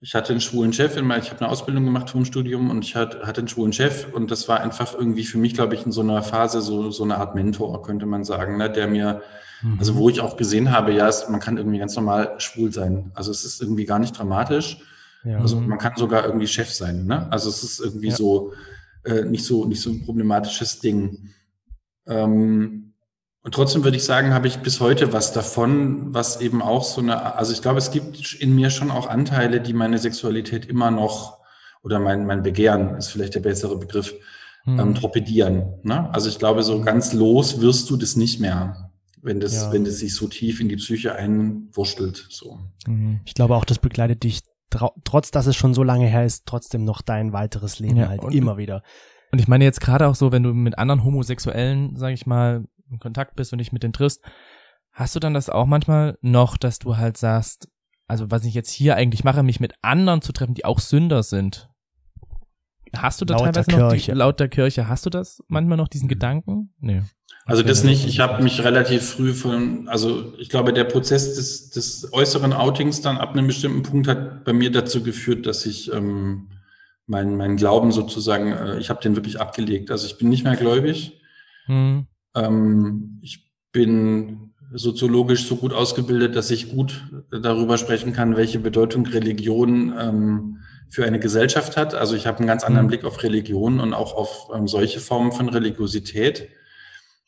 [0.00, 2.84] Ich hatte einen schwulen Chef, in meiner, ich habe eine Ausbildung gemacht vom Studium und
[2.84, 5.84] ich hatte, hatte einen schwulen Chef und das war einfach irgendwie für mich, glaube ich,
[5.84, 9.22] in so einer Phase so, so eine Art Mentor, könnte man sagen, ne, der mir,
[9.62, 9.78] Mhm.
[9.78, 13.10] also wo ich auch gesehen habe, ja, es, man kann irgendwie ganz normal schwul sein.
[13.14, 14.76] Also es ist irgendwie gar nicht dramatisch.
[15.24, 15.38] Ja.
[15.38, 17.06] Also man kann sogar irgendwie Chef sein.
[17.06, 17.26] Ne?
[17.32, 18.14] Also es ist irgendwie Ja.
[18.16, 18.52] so
[19.06, 21.30] äh, nicht so nicht so ein problematisches Ding.
[22.06, 22.92] Ähm,
[23.42, 27.00] und trotzdem würde ich sagen, habe ich bis heute was davon, was eben auch so
[27.00, 30.90] eine, also ich glaube, es gibt in mir schon auch Anteile, die meine Sexualität immer
[30.90, 31.38] noch
[31.82, 34.12] oder mein, mein Begehren ist vielleicht der bessere Begriff,
[34.68, 34.80] Mhm.
[34.80, 35.74] ähm, torpedieren.
[35.84, 36.12] Ne?
[36.12, 38.90] Also ich glaube, so ganz los wirst du das nicht mehr,
[39.22, 39.72] wenn das, Ja.
[39.72, 42.26] wenn das sich so tief in die Psyche einwurschtelt.
[42.30, 42.58] So.
[42.88, 43.20] Mhm.
[43.24, 44.40] Ich glaube auch, das begleitet dich,
[44.70, 48.22] trotz dass es schon so lange her ist, trotzdem noch dein weiteres Leben Ja, halt
[48.34, 48.82] immer wieder.
[49.32, 52.64] Und ich meine jetzt gerade auch so, wenn du mit anderen Homosexuellen, sag ich mal,
[52.90, 54.22] in Kontakt bist und dich mit denen triffst,
[54.92, 57.68] hast du dann das auch manchmal noch, dass du halt sagst,
[58.06, 61.22] also was ich jetzt hier eigentlich mache, mich mit anderen zu treffen, die auch Sünder
[61.22, 61.68] sind?
[62.94, 65.88] Hast du da laut teilweise noch die, laut der Kirche, hast du das manchmal noch
[65.88, 66.72] diesen Gedanken?
[66.80, 67.02] Nee.
[67.44, 68.06] Also das nicht.
[68.06, 73.02] Ich habe mich relativ früh von, also ich glaube, der Prozess des, des äußeren Outings
[73.02, 76.48] dann ab einem bestimmten Punkt hat bei mir dazu geführt, dass ich ähm,
[77.06, 79.92] mein, mein Glauben sozusagen, äh, ich habe den wirklich abgelegt.
[79.92, 81.20] Also ich bin nicht mehr gläubig.
[81.66, 82.06] Hm.
[82.34, 89.06] Ähm, ich bin soziologisch so gut ausgebildet, dass ich gut darüber sprechen kann, welche Bedeutung
[89.06, 91.94] Religion ähm, für eine Gesellschaft hat.
[91.94, 92.88] Also ich habe einen ganz anderen hm.
[92.88, 96.48] Blick auf Religion und auch auf ähm, solche Formen von Religiosität.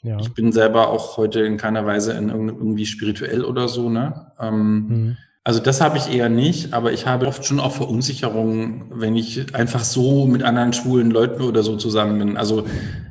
[0.02, 0.18] Ja.
[0.20, 4.32] Ich bin selber auch heute in keiner Weise in irgendwie spirituell oder so, ne?
[4.38, 5.16] Ähm, mhm.
[5.48, 9.54] Also das habe ich eher nicht, aber ich habe oft schon auch Verunsicherungen, wenn ich
[9.54, 12.36] einfach so mit anderen schwulen Leuten oder so zusammen bin.
[12.36, 12.66] Also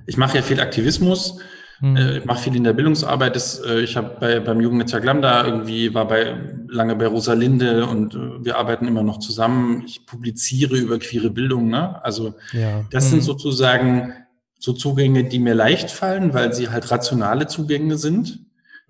[0.05, 1.39] ich mache ja viel Aktivismus,
[1.79, 1.95] mhm.
[1.95, 3.35] äh, mache viel in der Bildungsarbeit.
[3.35, 6.35] Das, äh, ich habe bei, beim Jugendnetzwerk Lambda irgendwie, war bei
[6.69, 9.83] lange bei Rosalinde und äh, wir arbeiten immer noch zusammen.
[9.85, 11.69] Ich publiziere über queere Bildung.
[11.69, 12.03] Ne?
[12.03, 12.85] Also ja.
[12.91, 13.09] das mhm.
[13.09, 14.13] sind sozusagen
[14.59, 18.39] so Zugänge, die mir leicht fallen, weil sie halt rationale Zugänge sind.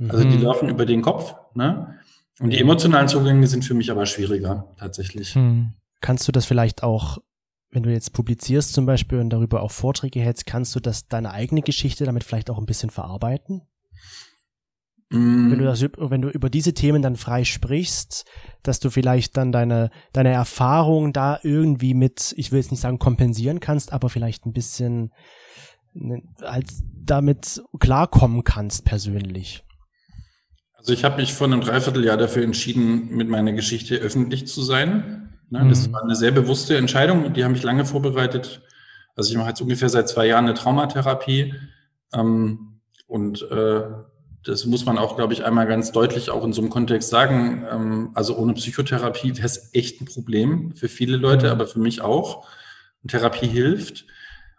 [0.10, 0.44] Also die mhm.
[0.44, 1.34] laufen über den Kopf.
[1.56, 1.96] Ne?
[2.40, 5.36] Und die emotionalen Zugänge sind für mich aber schwieriger, tatsächlich.
[5.36, 5.74] Mhm.
[6.02, 7.18] Kannst du das vielleicht auch,
[7.70, 11.32] wenn du jetzt publizierst zum Beispiel und darüber auch Vorträge hältst, kannst du das deine
[11.32, 13.62] eigene Geschichte damit vielleicht auch ein bisschen verarbeiten?
[15.10, 15.52] Mm.
[15.52, 18.26] Wenn du das, wenn du über diese Themen dann frei sprichst,
[18.64, 23.00] dass du vielleicht dann deine, deine Erfahrung da irgendwie mit, ich will jetzt nicht sagen
[23.00, 25.12] kompensieren kannst, aber vielleicht ein bisschen
[26.42, 29.64] als damit klarkommen kannst persönlich?
[30.74, 35.27] Also ich habe mich vor einem Dreivierteljahr dafür entschieden, mit meiner Geschichte öffentlich zu sein.
[35.50, 35.94] Ne, das mhm.
[35.94, 38.62] war eine sehr bewusste Entscheidung und die habe ich lange vorbereitet.
[39.16, 41.54] Also ich mache jetzt ungefähr seit zwei Jahren eine Traumatherapie.
[42.14, 43.82] Ähm, und äh,
[44.44, 47.66] das muss man auch, glaube ich, einmal ganz deutlich auch in so einem Kontext sagen.
[47.70, 51.52] Ähm, also ohne Psychotherapie wäre es echt ein Problem für viele Leute, mhm.
[51.52, 52.48] aber für mich auch.
[53.02, 54.06] Und Therapie hilft.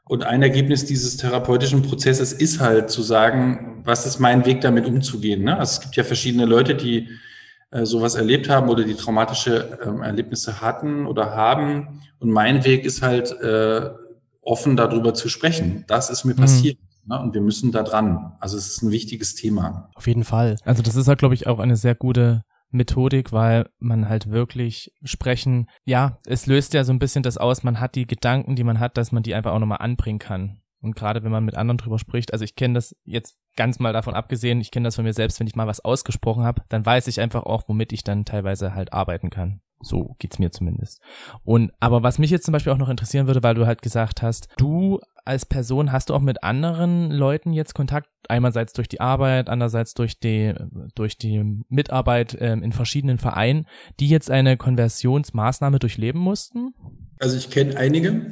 [0.04, 4.86] Und ein Ergebnis dieses therapeutischen Prozesses ist halt zu sagen, was ist mein Weg damit
[4.86, 5.44] umzugehen.
[5.44, 5.58] Ne?
[5.58, 7.10] Also es gibt ja verschiedene Leute, die
[7.70, 12.00] äh, sowas erlebt haben oder die traumatische ähm, Erlebnisse hatten oder haben.
[12.18, 13.90] Und mein Weg ist halt äh,
[14.40, 15.84] offen darüber zu sprechen.
[15.86, 16.38] Das ist mir mhm.
[16.38, 16.78] passiert.
[17.06, 17.20] Ne?
[17.20, 18.32] Und wir müssen da dran.
[18.40, 19.90] Also es ist ein wichtiges Thema.
[19.94, 20.56] Auf jeden Fall.
[20.64, 24.92] Also das ist halt, glaube ich, auch eine sehr gute Methodik, weil man halt wirklich
[25.02, 28.64] sprechen, ja, es löst ja so ein bisschen das aus, man hat die Gedanken, die
[28.64, 30.60] man hat, dass man die einfach auch nochmal anbringen kann.
[30.80, 33.92] Und gerade wenn man mit anderen drüber spricht, also ich kenne das jetzt ganz mal
[33.92, 36.86] davon abgesehen, ich kenne das von mir selbst, wenn ich mal was ausgesprochen habe, dann
[36.86, 39.60] weiß ich einfach auch, womit ich dann teilweise halt arbeiten kann.
[39.80, 41.00] So geht's mir zumindest.
[41.44, 44.22] Und aber was mich jetzt zum Beispiel auch noch interessieren würde, weil du halt gesagt
[44.22, 49.00] hast, du als Person hast du auch mit anderen Leuten jetzt Kontakt, einerseits durch die
[49.00, 50.54] Arbeit, andererseits durch die
[50.94, 53.66] durch die Mitarbeit ähm, in verschiedenen Vereinen,
[54.00, 56.74] die jetzt eine Konversionsmaßnahme durchleben mussten?
[57.18, 58.30] Also ich kenne einige.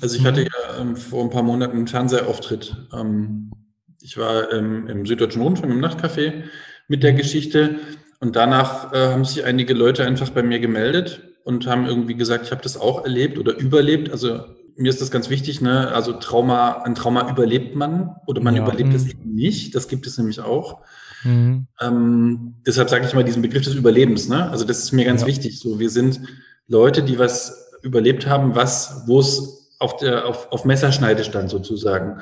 [0.00, 0.26] Also ich mhm.
[0.26, 2.88] hatte ja ähm, vor ein paar Monaten einen Fernsehauftritt.
[2.92, 3.52] Ähm,
[4.00, 6.42] ich war ähm, im Süddeutschen Rundfunk im Nachtcafé
[6.88, 7.78] mit der Geschichte
[8.22, 12.44] und danach äh, haben sich einige Leute einfach bei mir gemeldet und haben irgendwie gesagt,
[12.46, 14.12] ich habe das auch erlebt oder überlebt.
[14.12, 14.44] Also
[14.76, 15.88] mir ist das ganz wichtig, ne?
[15.88, 18.62] Also Trauma, ein Trauma überlebt man oder man ja.
[18.62, 19.10] überlebt es mhm.
[19.10, 19.74] eben nicht.
[19.74, 20.82] Das gibt es nämlich auch.
[21.24, 21.66] Mhm.
[21.80, 24.28] Ähm, deshalb sage ich mal diesen Begriff des Überlebens.
[24.28, 24.48] Ne?
[24.50, 25.26] Also das ist mir ganz ja.
[25.26, 25.58] wichtig.
[25.58, 26.20] So, wir sind
[26.68, 32.20] Leute, die was überlebt haben, was, wo es auf der auf, auf Messerschneide stand sozusagen.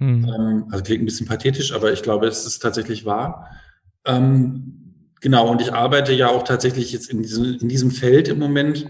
[0.00, 0.24] Mhm.
[0.24, 3.48] Ähm, also klingt ein bisschen pathetisch, aber ich glaube, es ist tatsächlich wahr.
[4.04, 4.85] Ähm,
[5.20, 8.86] Genau, und ich arbeite ja auch tatsächlich jetzt in diesem, in diesem Feld im Moment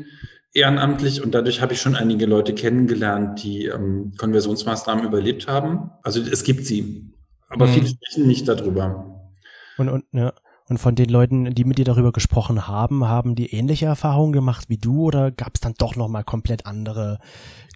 [0.52, 5.90] ehrenamtlich und dadurch habe ich schon einige Leute kennengelernt, die ähm, Konversionsmaßnahmen überlebt haben.
[6.02, 7.12] Also es gibt sie,
[7.48, 7.72] aber mhm.
[7.72, 9.30] viele sprechen nicht darüber.
[9.76, 10.32] Und, und, ja.
[10.68, 14.68] und von den Leuten, die mit dir darüber gesprochen haben, haben die ähnliche Erfahrungen gemacht
[14.68, 17.18] wie du oder gab es dann doch nochmal komplett andere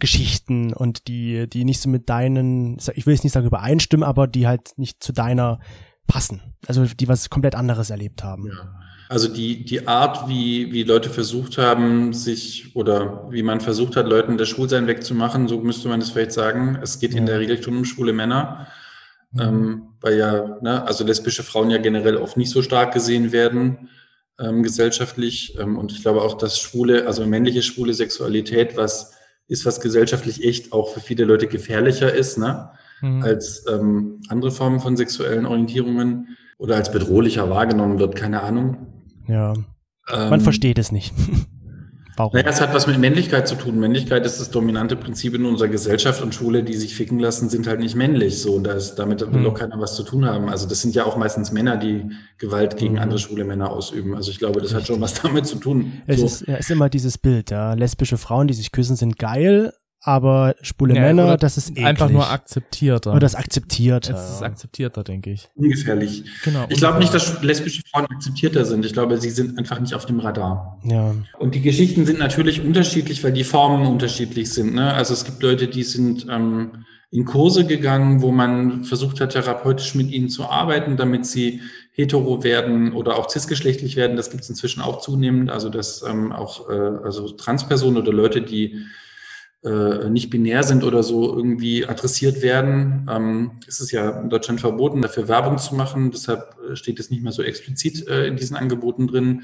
[0.00, 4.26] Geschichten und die, die nicht so mit deinen, ich will jetzt nicht sagen übereinstimmen, aber
[4.26, 5.60] die halt nicht zu deiner
[6.06, 6.40] passen.
[6.66, 8.46] Also die was komplett anderes erlebt haben.
[8.46, 8.80] Ja.
[9.08, 14.06] Also die, die Art, wie, wie Leute versucht haben, sich oder wie man versucht hat,
[14.06, 16.78] Leuten das Schwulsein wegzumachen, so müsste man es vielleicht sagen.
[16.80, 17.18] Es geht ja.
[17.18, 18.68] in der Regel schon um schwule Männer,
[19.32, 19.40] mhm.
[19.40, 23.88] ähm, weil ja, ne, also lesbische Frauen ja generell oft nicht so stark gesehen werden
[24.40, 25.58] ähm, gesellschaftlich.
[25.58, 29.14] Ähm, und ich glaube auch, dass schwule, also männliche schwule Sexualität, was
[29.48, 32.70] ist, was gesellschaftlich echt auch für viele Leute gefährlicher ist, ne?
[33.00, 33.22] Mhm.
[33.22, 38.86] als ähm, andere Formen von sexuellen Orientierungen oder als bedrohlicher wahrgenommen wird, keine Ahnung.
[39.26, 39.54] Ja.
[40.12, 41.14] Ähm, Man versteht es nicht.
[42.16, 42.32] Warum?
[42.34, 43.80] Naja, es hat was mit Männlichkeit zu tun.
[43.80, 47.66] Männlichkeit ist das dominante Prinzip in unserer Gesellschaft und Schwule, die sich ficken lassen, sind
[47.66, 48.42] halt nicht männlich.
[48.42, 49.46] So, und da ist, damit will hm.
[49.46, 50.50] auch keiner was zu tun haben.
[50.50, 53.02] Also das sind ja auch meistens Männer, die Gewalt gegen hm.
[53.02, 54.14] andere schwule Männer ausüben.
[54.14, 56.02] Also ich glaube, das hat schon was damit zu tun.
[56.06, 56.26] Es so.
[56.26, 57.72] ist, ja, ist immer dieses Bild, ja.
[57.72, 61.84] Lesbische Frauen, die sich küssen, sind geil, aber schwule Ja, Männer, das ist eklig.
[61.84, 63.10] Einfach nur akzeptierter.
[63.10, 64.12] Oder das akzeptierte.
[64.12, 65.48] es ist akzeptierter, denke ich.
[65.54, 66.24] Ungefährlich.
[66.42, 66.64] Genau.
[66.70, 68.84] Ich glaube nicht, dass lesbische Frauen akzeptierter sind.
[68.86, 70.78] Ich glaube, sie sind einfach nicht auf dem Radar.
[70.84, 71.14] ja.
[71.38, 74.74] Und die Geschichten sind natürlich unterschiedlich, weil die Formen unterschiedlich sind.
[74.74, 74.92] Ne?
[74.94, 79.94] Also es gibt Leute, die sind ähm, in Kurse gegangen, wo man versucht hat, therapeutisch
[79.94, 81.60] mit ihnen zu arbeiten, damit sie
[81.92, 84.16] hetero werden oder auch cisgeschlechtlich werden.
[84.16, 85.50] Das gibt es inzwischen auch zunehmend.
[85.50, 86.72] Also dass ähm, auch äh,
[87.04, 88.86] also Transpersonen oder Leute, die
[89.62, 93.06] äh, nicht binär sind oder so irgendwie adressiert werden.
[93.10, 96.10] Ähm, es ist ja in Deutschland verboten, dafür Werbung zu machen.
[96.10, 99.42] Deshalb äh, steht es nicht mehr so explizit äh, in diesen Angeboten drin.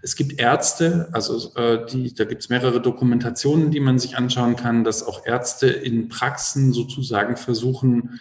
[0.00, 4.56] Es gibt Ärzte, also äh, die, da gibt es mehrere Dokumentationen, die man sich anschauen
[4.56, 8.20] kann, dass auch Ärzte in Praxen sozusagen versuchen,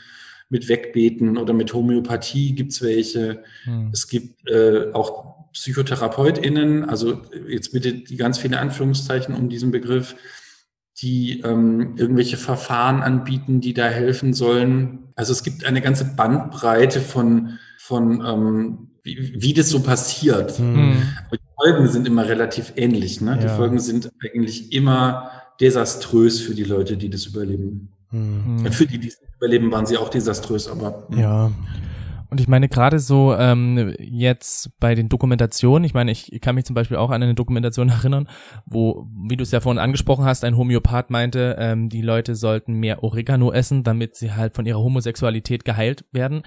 [0.50, 3.44] mit Wegbeten oder mit Homöopathie gibt's welche.
[3.64, 3.90] Hm.
[3.94, 10.16] Es gibt äh, auch PsychotherapeutInnen, also jetzt bitte die ganz viele Anführungszeichen um diesen Begriff,
[11.02, 15.00] die ähm, irgendwelche Verfahren anbieten, die da helfen sollen.
[15.16, 20.58] Also es gibt eine ganze Bandbreite von, von ähm, wie, wie das so passiert.
[20.58, 20.98] Hm.
[21.28, 23.22] Aber die Folgen sind immer relativ ähnlich.
[23.22, 23.38] Ne?
[23.40, 23.56] Die Ja.
[23.56, 25.32] Folgen sind eigentlich immer
[25.62, 27.90] desaströs für die Leute, die das überleben.
[28.10, 28.64] Hm.
[28.64, 28.72] Hm.
[28.72, 31.52] Für die, die es überleben, waren sie auch desaströs, aber Ja.
[32.30, 36.66] Und ich meine gerade so ähm, jetzt bei den Dokumentationen, ich meine, ich kann mich
[36.66, 38.28] zum Beispiel auch an eine Dokumentation erinnern,
[38.66, 42.74] wo, wie du es ja vorhin angesprochen hast, ein Homöopath meinte, ähm, die Leute sollten
[42.74, 46.44] mehr Oregano essen, damit sie halt von ihrer Homosexualität geheilt werden.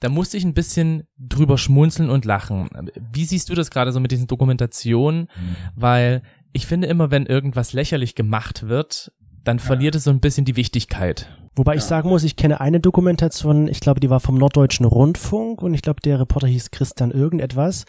[0.00, 2.68] Da musste ich ein bisschen drüber schmunzeln und lachen.
[3.12, 5.28] Wie siehst du das gerade so mit diesen Dokumentationen?
[5.74, 9.12] Weil ich finde immer, wenn irgendwas lächerlich gemacht wird,
[9.44, 11.28] dann verliert es so ein bisschen die Wichtigkeit.
[11.56, 11.88] Wobei ich Ja.
[11.88, 15.82] sagen muss, ich kenne eine Dokumentation, ich glaube, die war vom Norddeutschen Rundfunk und ich
[15.82, 17.84] glaube, der Reporter hieß Christian irgendetwas.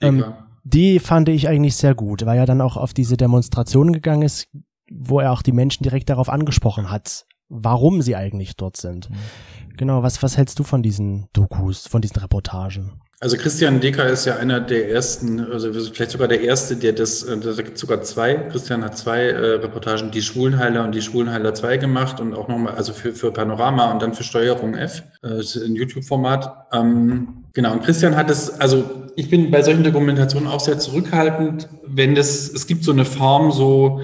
[0.00, 0.24] Ähm,
[0.64, 4.48] die fand ich eigentlich sehr gut, weil er dann auch auf diese Demonstration gegangen ist,
[4.90, 9.10] wo er auch die Menschen direkt darauf angesprochen hat, warum sie eigentlich dort sind.
[9.76, 13.00] Genau, was, was hältst du von diesen Dokus, von diesen Reportagen?
[13.24, 17.22] Also Christian Decker ist ja einer der ersten, also vielleicht sogar der erste, der das,
[17.22, 18.34] äh, da gibt sogar zwei.
[18.34, 22.74] Christian hat zwei äh, Reportagen, die Schwulenheiler und die Schwulenheiler 2 gemacht und auch nochmal,
[22.74, 26.66] also für, für Panorama und dann für Steuerung F, äh, das ist ein YouTube-Format.
[26.74, 28.84] Ähm, genau, und Christian hat es, also
[29.16, 33.52] ich bin bei solchen Dokumentationen auch sehr zurückhaltend, wenn das, es gibt so eine Form
[33.52, 34.02] so,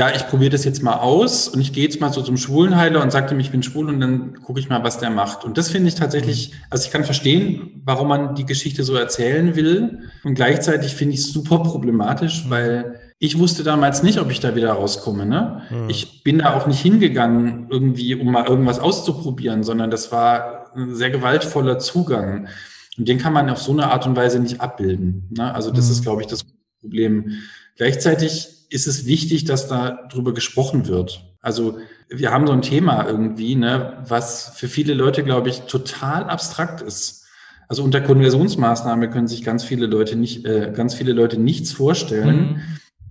[0.00, 3.02] ja, ich probiere das jetzt mal aus und ich gehe jetzt mal so zum Schwulenheiler
[3.02, 5.44] und sagte ihm, ich bin schwul und dann gucke ich mal, was der macht.
[5.44, 9.56] Und das finde ich tatsächlich, also ich kann verstehen, warum man die Geschichte so erzählen
[9.56, 14.40] will und gleichzeitig finde ich es super problematisch, weil ich wusste damals nicht, ob ich
[14.40, 15.26] da wieder rauskomme.
[15.26, 15.60] Ne?
[15.88, 20.94] Ich bin da auch nicht hingegangen, irgendwie, um mal irgendwas auszuprobieren, sondern das war ein
[20.94, 22.48] sehr gewaltvoller Zugang.
[22.96, 25.28] Und den kann man auf so eine Art und Weise nicht abbilden.
[25.36, 25.54] Ne?
[25.54, 25.92] Also das Mhm.
[25.92, 26.46] ist, glaube ich, das
[26.80, 27.32] Problem.
[27.76, 31.24] Gleichzeitig ist es wichtig, dass da drüber gesprochen wird.
[31.42, 31.78] Also
[32.08, 36.80] wir haben so ein Thema irgendwie, ne, was für viele Leute, glaube ich, total abstrakt
[36.80, 37.24] ist.
[37.68, 42.36] Also unter Konversionsmaßnahme können sich ganz viele Leute nicht, äh, ganz viele Leute nichts vorstellen.
[42.36, 42.60] Mhm.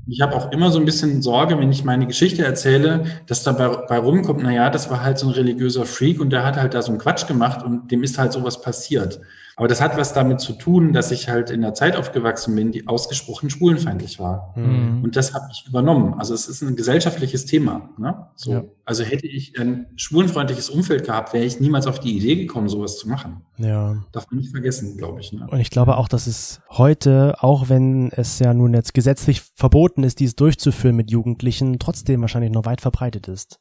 [0.07, 3.69] Ich habe auch immer so ein bisschen Sorge, wenn ich meine Geschichte erzähle, dass dabei
[3.87, 6.73] bei rumkommt, na ja, das war halt so ein religiöser Freak und der hat halt
[6.73, 9.21] da so einen Quatsch gemacht und dem ist halt sowas passiert.
[9.59, 12.71] Aber das hat was damit zu tun, dass ich halt in einer Zeit aufgewachsen bin,
[12.71, 14.53] die ausgesprochen schwulenfeindlich war.
[14.55, 15.03] Mhm.
[15.03, 16.13] Und das habe ich übernommen.
[16.13, 17.89] Also es ist ein gesellschaftliches Thema.
[17.97, 18.27] Ne?
[18.35, 18.53] So.
[18.53, 18.63] Ja.
[18.85, 22.97] Also hätte ich ein schwulenfreundliches Umfeld gehabt, wäre ich niemals auf die Idee gekommen, sowas
[22.99, 23.41] zu machen.
[23.57, 24.01] Ja.
[24.13, 25.33] Darf man nicht vergessen, glaube ich.
[25.33, 25.45] Ne?
[25.51, 30.03] Und ich glaube auch, dass es heute, auch wenn es ja nun jetzt gesetzlich verboten
[30.03, 33.59] ist, dies durchzuführen mit Jugendlichen, trotzdem wahrscheinlich noch weit verbreitet ist.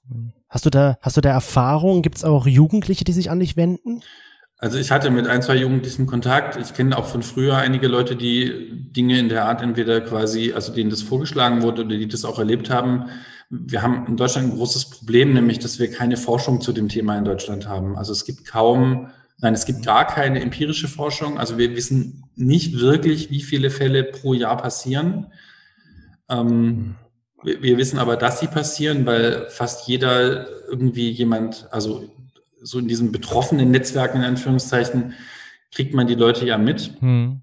[0.48, 2.02] Hast du da, hast du da Erfahrung?
[2.02, 4.00] Gibt es auch Jugendliche, die sich an dich wenden?
[4.61, 6.57] Also ich hatte mit ein, zwei Jugendlichen Kontakt.
[6.57, 10.75] Ich kenne auch von früher einige Leute, die Dinge in der Art entweder quasi, also
[10.75, 13.05] denen das vorgeschlagen wurde oder die das auch erlebt haben.
[13.51, 17.16] Wir haben in Deutschland ein großes Problem, nämlich, dass wir keine Forschung zu dem Thema
[17.16, 17.97] in Deutschland haben.
[17.97, 21.38] Also es gibt kaum, nein, es gibt gar keine empirische Forschung.
[21.38, 25.29] Also wir wissen nicht wirklich, wie viele Fälle pro Jahr passieren.
[26.29, 26.97] Ähm,
[27.44, 32.11] wir, wir wissen aber, dass sie passieren, weil fast jeder irgendwie jemand, also
[32.62, 35.14] so in diesen betroffenen Netzwerken in Anführungszeichen,
[35.73, 37.01] kriegt man die Leute ja mit.
[37.03, 37.42] Mhm.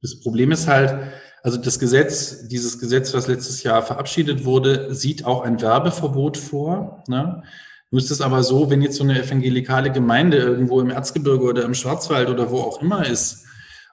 [0.00, 5.24] Das Problem ist halt, also das Gesetz, dieses Gesetz, was letztes Jahr verabschiedet wurde, sieht
[5.24, 7.02] auch ein Werbeverbot vor.
[7.08, 7.42] Ne?
[7.90, 11.64] Nur ist es aber so, wenn jetzt so eine evangelikale Gemeinde irgendwo im Erzgebirge oder
[11.64, 13.44] im Schwarzwald oder wo auch immer ist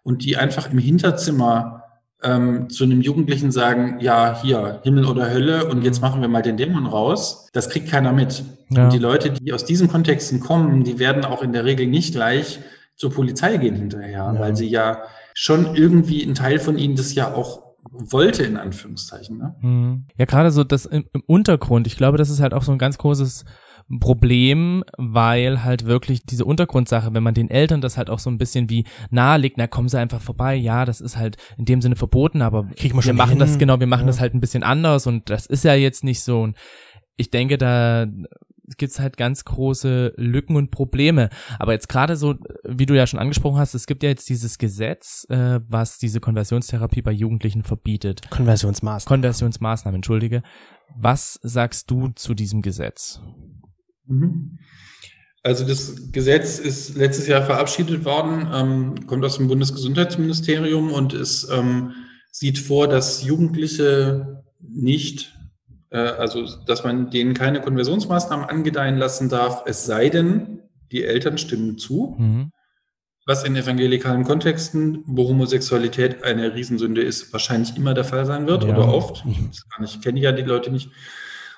[0.04, 1.79] und die einfach im Hinterzimmer
[2.24, 6.42] ähm, zu einem Jugendlichen sagen, ja, hier, Himmel oder Hölle und jetzt machen wir mal
[6.42, 8.44] den Dämon raus, das kriegt keiner mit.
[8.70, 8.86] Ja.
[8.86, 12.14] Und die Leute, die aus diesen Kontexten kommen, die werden auch in der Regel nicht
[12.14, 12.60] gleich
[12.96, 14.40] zur Polizei gehen hinterher, Ja.
[14.40, 15.04] weil sie ja
[15.34, 19.38] schon irgendwie ein Teil von ihnen das ja auch wollte, in Anführungszeichen.
[19.38, 19.56] Ne?
[19.62, 20.06] Mhm.
[20.18, 21.88] Ja, gerade so das im, im Untergrund.
[21.88, 23.46] Ich glaube, das ist halt auch so ein ganz großes
[24.00, 28.38] Problem, weil halt wirklich diese Untergrundsache, wenn man den Eltern das halt auch so ein
[28.38, 31.96] bisschen wie nahelegt, na kommen sie einfach vorbei, ja, das ist halt in dem Sinne
[31.96, 33.40] verboten, aber wir machen hin.
[33.40, 34.08] das genau, wir machen Ja.
[34.08, 36.42] das halt ein bisschen anders und das ist ja jetzt nicht so.
[36.42, 36.56] Und
[37.18, 38.06] ich denke, da
[38.78, 41.30] gibt's halt ganz große Lücken und Probleme.
[41.58, 42.36] Aber jetzt gerade so,
[42.68, 46.20] wie du ja schon angesprochen hast, es gibt ja jetzt dieses Gesetz, äh, was diese
[46.20, 48.30] Konversionstherapie bei Jugendlichen verbietet.
[48.30, 49.08] Konversionsmaßnahmen.
[49.08, 50.44] Konversionsmaßnahmen, entschuldige.
[50.96, 53.20] Was sagst du zu diesem Gesetz?
[54.10, 54.60] Mhm.
[55.42, 61.48] Also das Gesetz ist letztes Jahr verabschiedet worden, ähm, kommt aus dem Bundesgesundheitsministerium und es
[61.50, 61.94] ähm,
[62.32, 65.34] sieht vor, dass Jugendliche nicht,
[65.92, 70.60] äh, also dass man denen keine Konversionsmaßnahmen angedeihen lassen darf, es sei denn,
[70.92, 72.16] die Eltern stimmen zu.
[72.20, 72.52] Mhm.
[73.26, 78.64] Was in evangelikalen Kontexten, wo Homosexualität eine Riesensünde ist, wahrscheinlich immer der Fall sein wird
[78.64, 78.72] Ja.
[78.72, 79.24] oder oft.
[79.26, 80.90] Ich, ich kenne ja die Leute nicht.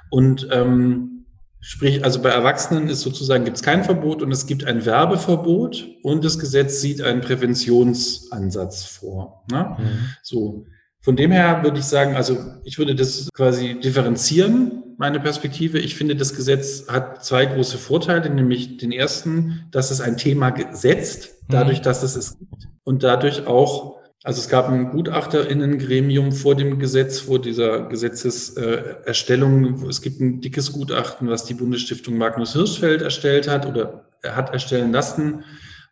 [0.10, 1.21] Und ähm,
[1.62, 5.88] sprich, also bei Erwachsenen ist sozusagen gibt es kein Verbot und es gibt ein Werbeverbot
[6.04, 9.44] und das Gesetz sieht einen Präventionsansatz vor.
[9.50, 9.78] Ne?
[9.80, 9.86] Mhm.
[10.24, 10.66] So.
[11.04, 15.80] Von dem her würde ich sagen, also ich würde das quasi differenzieren, meine Perspektive.
[15.80, 20.54] Ich finde, das Gesetz hat zwei große Vorteile, nämlich den ersten, dass es ein Thema
[20.74, 26.56] setzt, dadurch, dass es es gibt und dadurch auch, also es gab ein Gutachterinnengremium vor
[26.56, 29.88] dem Gesetz, vor dieser Gesetzeserstellung.
[29.88, 34.54] Es gibt ein dickes Gutachten, was die Bundesstiftung Magnus Hirschfeld erstellt hat oder er hat
[34.54, 35.44] erstellen lassen,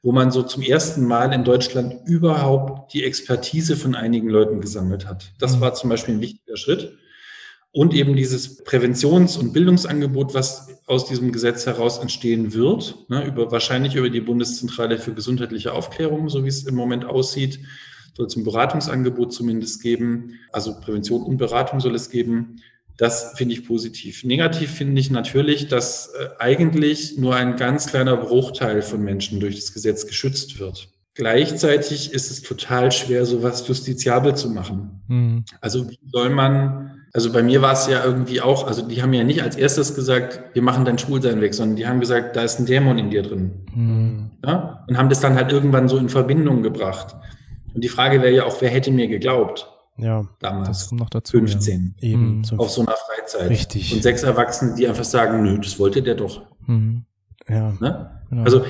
[0.04, 5.08] wo man so zum ersten Mal in Deutschland überhaupt die Expertise von einigen Leuten gesammelt
[5.08, 5.32] hat.
[5.40, 5.62] Das Mhm.
[5.62, 6.94] war zum Beispiel ein wichtiger Schritt.
[7.72, 13.52] Und eben dieses Präventions- und Bildungsangebot, was aus diesem Gesetz heraus entstehen wird, ne, über,
[13.52, 17.60] wahrscheinlich über die Bundeszentrale für gesundheitliche Aufklärung, so wie es im Moment aussieht,
[18.20, 20.40] soll es ein Beratungsangebot zumindest geben.
[20.52, 22.58] Also Prävention und Beratung soll es geben.
[22.98, 24.26] Das finde ich positiv.
[24.26, 29.56] Negativ finde ich natürlich, dass äh, eigentlich nur ein ganz kleiner Bruchteil von Menschen durch
[29.56, 30.90] das Gesetz geschützt wird.
[31.14, 35.02] Gleichzeitig ist es total schwer, sowas justiziabel zu machen.
[35.08, 35.46] Mhm.
[35.62, 39.14] Also wie soll man, also bei mir war es ja irgendwie auch, also die haben
[39.14, 42.44] ja nicht als erstes gesagt, wir machen dein Schwulsein weg, sondern die haben gesagt, da
[42.44, 43.52] ist ein Dämon in dir drin.
[43.74, 44.32] Mhm.
[44.46, 44.84] Ja?
[44.90, 47.16] Und haben das dann halt irgendwann so in Verbindung gebracht.
[47.74, 49.68] Und die Frage wäre ja auch, wer hätte mir geglaubt
[49.98, 50.88] Ja, Das damals?
[50.90, 51.38] kommt noch dazu.
[51.38, 51.96] 15.
[52.02, 52.38] eben.
[52.38, 52.44] Mhm.
[52.44, 53.50] So, Auf so einer Freizeit.
[53.50, 53.94] Richtig.
[53.94, 56.42] Und sechs Erwachsene, die einfach sagen, nö, das wollte der doch.
[56.42, 56.74] Ja.
[56.74, 57.06] Mhm.
[57.48, 57.74] ja.
[57.80, 58.22] Ne?
[58.30, 58.44] Genau.
[58.44, 58.64] Also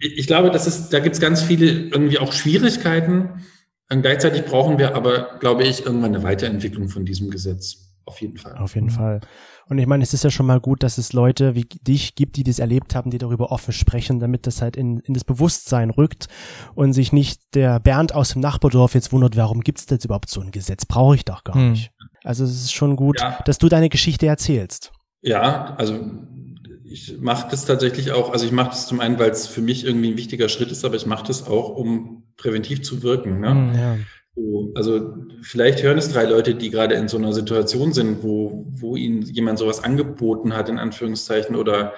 [0.00, 3.44] ich ich glaube, das ist, da gibt es ganz viele irgendwie auch Schwierigkeiten.
[3.90, 7.91] Und gleichzeitig brauchen wir aber, glaube ich, irgendwann eine Weiterentwicklung von diesem Gesetz.
[8.04, 8.56] Auf jeden Fall.
[8.56, 8.90] Auf jeden Mhm.
[8.90, 9.20] Fall.
[9.68, 12.36] Und ich meine, es ist ja schon mal gut, dass es Leute wie dich gibt,
[12.36, 15.90] die das erlebt haben, die darüber offen sprechen, damit das halt in, in das Bewusstsein
[15.90, 16.26] rückt
[16.74, 20.28] und sich nicht der Bernd aus dem Nachbardorf jetzt wundert, warum gibt's denn jetzt überhaupt
[20.28, 20.84] so ein Gesetz?
[20.84, 21.70] Brauche ich doch gar Hm.
[21.72, 21.92] nicht.
[22.24, 23.38] Also es ist schon gut, Ja.
[23.44, 24.92] dass du deine Geschichte erzählst.
[25.22, 25.98] Ja, also
[26.84, 29.84] ich mache das tatsächlich auch, also ich mache das zum einen, weil es für mich
[29.86, 33.40] irgendwie ein wichtiger Schritt ist, aber ich mache das auch, um präventiv zu wirken.
[33.40, 33.54] Ne?
[33.54, 33.74] Mhm.
[33.74, 33.96] Ja.
[34.34, 38.64] So, also vielleicht hören es drei Leute, die gerade in so einer Situation sind, wo,
[38.70, 41.92] wo ihnen jemand sowas angeboten hat, in Anführungszeichen, oder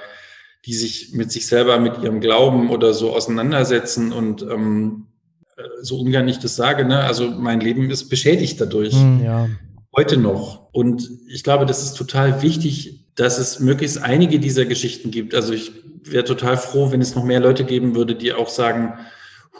[0.65, 5.07] die sich mit sich selber, mit ihrem Glauben oder so auseinandersetzen und ähm,
[5.57, 7.01] äh, so ungern ich das sage, ne?
[7.01, 9.23] also mein Leben ist beschädigt dadurch Mhm.
[9.23, 9.49] Ja.
[9.95, 10.73] heute noch.
[10.73, 15.35] Und ich glaube, das ist total wichtig, dass es möglichst einige dieser Geschichten gibt.
[15.35, 15.71] Also ich
[16.03, 18.95] wäre total froh, wenn es noch mehr Leute geben würde, die auch sagen,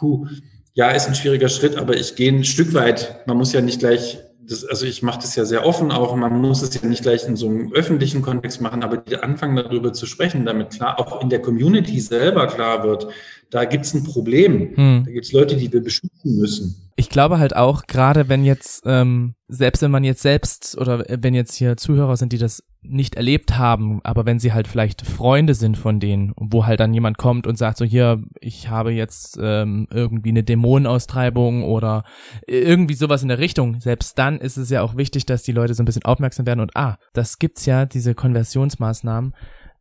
[0.01, 0.27] hu,
[0.75, 3.25] ja, ist ein schwieriger Schritt, aber ich gehe ein Stück weit.
[3.27, 6.39] Man muss ja nicht gleich, das, also ich mache das ja sehr offen auch, man
[6.41, 9.93] muss es ja nicht gleich in so einem öffentlichen Kontext machen, aber die anfangen darüber
[9.93, 13.07] zu sprechen, damit klar auch in der Community selber klar wird,
[13.51, 14.75] da gibt es ein Problem.
[14.75, 15.03] Hm.
[15.05, 16.91] Da gibt es Leute, die wir beschützen müssen.
[16.97, 21.33] Ich glaube halt auch, gerade wenn jetzt, ähm, selbst wenn man jetzt selbst oder wenn
[21.33, 25.53] jetzt hier Zuhörer sind, die das nicht erlebt haben, aber wenn sie halt vielleicht Freunde
[25.53, 29.39] sind von denen, wo halt dann jemand kommt und sagt so, hier, ich habe jetzt
[29.41, 32.03] ähm, irgendwie eine Dämonenaustreibung oder
[32.47, 35.73] irgendwie sowas in der Richtung, selbst dann ist es ja auch wichtig, dass die Leute
[35.73, 39.33] so ein bisschen aufmerksam werden und ah, das gibt's ja, diese Konversionsmaßnahmen,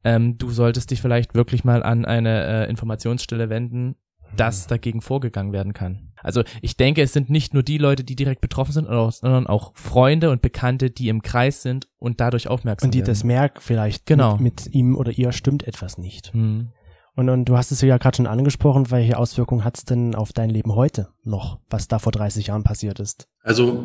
[0.05, 3.97] ähm, du solltest dich vielleicht wirklich mal an eine äh, Informationsstelle wenden,
[4.37, 6.13] dass dagegen vorgegangen werden kann.
[6.23, 9.73] Also ich denke, es sind nicht nur die Leute, die direkt betroffen sind, sondern auch
[9.75, 13.07] Freunde und Bekannte, die im Kreis sind und dadurch aufmerksam Und die werden.
[13.09, 14.37] das merken vielleicht, Genau.
[14.39, 16.33] mit, mit ihm oder ihr stimmt etwas nicht.
[16.33, 16.69] Hm.
[17.17, 20.33] Und, und du hast es ja gerade schon angesprochen, welche Auswirkungen hat es denn auf
[20.33, 23.29] dein Leben heute noch, was da vor 30 Jahren passiert ist?
[23.43, 23.85] Also,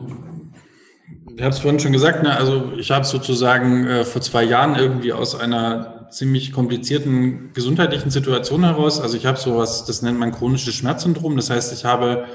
[1.35, 2.35] ich habe es vorhin schon gesagt, ne?
[2.35, 8.64] also ich habe sozusagen äh, vor zwei Jahren irgendwie aus einer ziemlich komplizierten gesundheitlichen Situation
[8.64, 12.26] heraus, also ich habe sowas, das nennt man chronisches Schmerzsyndrom, das heißt, ich habe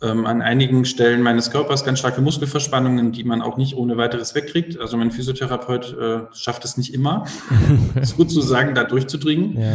[0.00, 4.34] ähm, an einigen Stellen meines Körpers ganz starke Muskelverspannungen, die man auch nicht ohne weiteres
[4.34, 4.78] wegkriegt.
[4.78, 7.24] Also mein Physiotherapeut äh, schafft es nicht immer,
[8.00, 9.60] ist gut zu sagen, da durchzudringen.
[9.60, 9.74] Ja.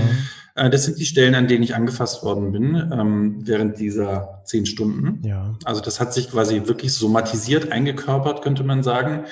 [0.56, 4.66] Äh, das sind die Stellen, an denen ich angefasst worden bin ähm, während dieser zehn
[4.66, 5.22] Stunden.
[5.28, 5.56] Ja.
[5.66, 9.26] Also das hat sich quasi wirklich somatisiert, eingekörpert, könnte man sagen.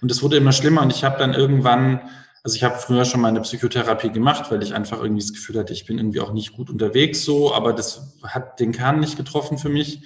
[0.00, 2.00] Und es wurde immer schlimmer und ich habe dann irgendwann
[2.42, 5.58] also ich habe früher schon mal eine Psychotherapie gemacht, weil ich einfach irgendwie das Gefühl
[5.58, 9.16] hatte, ich bin irgendwie auch nicht gut unterwegs so, aber das hat den Kern nicht
[9.16, 10.02] getroffen für mich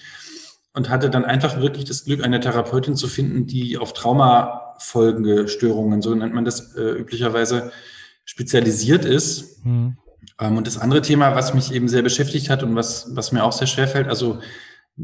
[0.75, 6.01] und hatte dann einfach wirklich das Glück, eine Therapeutin zu finden, die auf Traumafolgende Störungen,
[6.01, 7.73] so nennt man das äh, üblicherweise,
[8.25, 9.65] spezialisiert ist.
[9.65, 9.99] Mhm.
[10.41, 13.45] Ähm, und das andere Thema, was mich eben sehr beschäftigt hat und was, was mir
[13.45, 14.41] auch sehr schwer fällt, also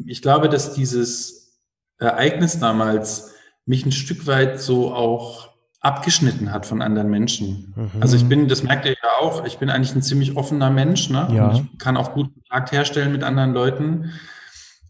[0.07, 1.59] ich glaube, dass dieses
[1.99, 3.33] Ereignis damals
[3.67, 5.51] mich ein Stück weit so auch
[5.89, 7.73] abgeschnitten hat von anderen Menschen.
[7.75, 8.03] Mhm.
[8.03, 11.09] Also ich bin, das merkt ihr ja auch, ich bin eigentlich ein ziemlich offener Mensch,
[11.09, 11.29] ne?
[11.33, 11.49] Ja.
[11.49, 14.13] Und ich kann auch gut Kontakt herstellen mit anderen Leuten.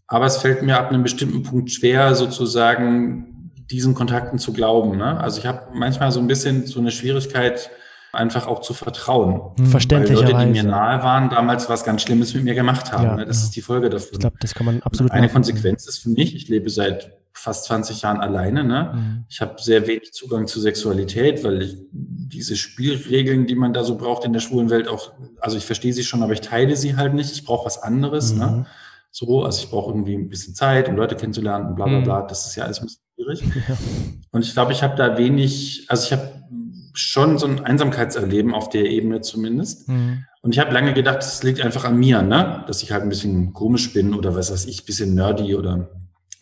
[0.07, 4.97] Aber es fällt mir ab einem bestimmten Punkt schwer, sozusagen diesen Kontakten zu glauben.
[4.97, 5.19] Ne?
[5.19, 7.69] Also ich habe manchmal so ein bisschen so eine Schwierigkeit,
[8.11, 9.41] einfach auch zu vertrauen.
[9.69, 10.17] Verständlich.
[10.17, 13.03] Weil Leute, die mir nahe waren, damals was ganz Schlimmes mit mir gemacht haben.
[13.03, 13.25] Ja, ne?
[13.25, 13.43] Das ja.
[13.45, 14.09] ist die Folge davon.
[14.13, 15.11] Ich glaube, das kann man absolut.
[15.11, 18.63] Eine Konsequenz ist für mich, ich lebe seit fast 20 Jahren alleine.
[18.63, 18.91] Ne?
[18.93, 19.25] Mhm.
[19.29, 23.97] Ich habe sehr wenig Zugang zu Sexualität, weil ich diese Spielregeln, die man da so
[23.97, 26.97] braucht in der schwulen Welt auch, also ich verstehe sie schon, aber ich teile sie
[26.97, 27.31] halt nicht.
[27.31, 28.33] Ich brauche was anderes.
[28.33, 28.45] Ne?
[28.45, 28.51] Mhm.
[28.57, 28.65] Ne?
[29.11, 32.23] So, also ich brauche irgendwie ein bisschen Zeit, um Leute kennenzulernen und bla bla bla.
[32.23, 32.27] Mhm.
[32.27, 33.43] Das ist ja alles ein bisschen schwierig.
[33.69, 33.77] Ja.
[34.31, 36.38] Und ich glaube, ich habe da wenig, also ich habe
[36.93, 39.87] schon so ein Einsamkeitserleben auf der Ebene zumindest.
[39.89, 40.25] Mhm.
[40.41, 42.63] Und ich habe lange gedacht, das liegt einfach an mir, ne?
[42.67, 45.89] Dass ich halt ein bisschen komisch bin oder was weiß ich, bisschen nerdy oder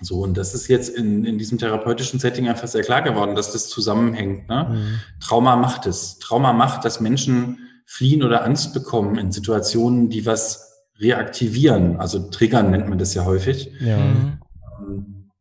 [0.02, 0.20] so.
[0.20, 3.70] Und das ist jetzt in, in diesem therapeutischen Setting einfach sehr klar geworden, dass das
[3.70, 4.48] zusammenhängt.
[4.48, 4.68] Ne?
[4.70, 5.00] Mhm.
[5.20, 6.20] Trauma macht es.
[6.20, 11.98] Trauma macht, dass Menschen fliehen oder Angst bekommen in Situationen, die was reaktivieren.
[11.98, 13.72] Also triggern nennt man das ja häufig.
[13.80, 13.98] Ja.
[13.98, 14.40] Ähm,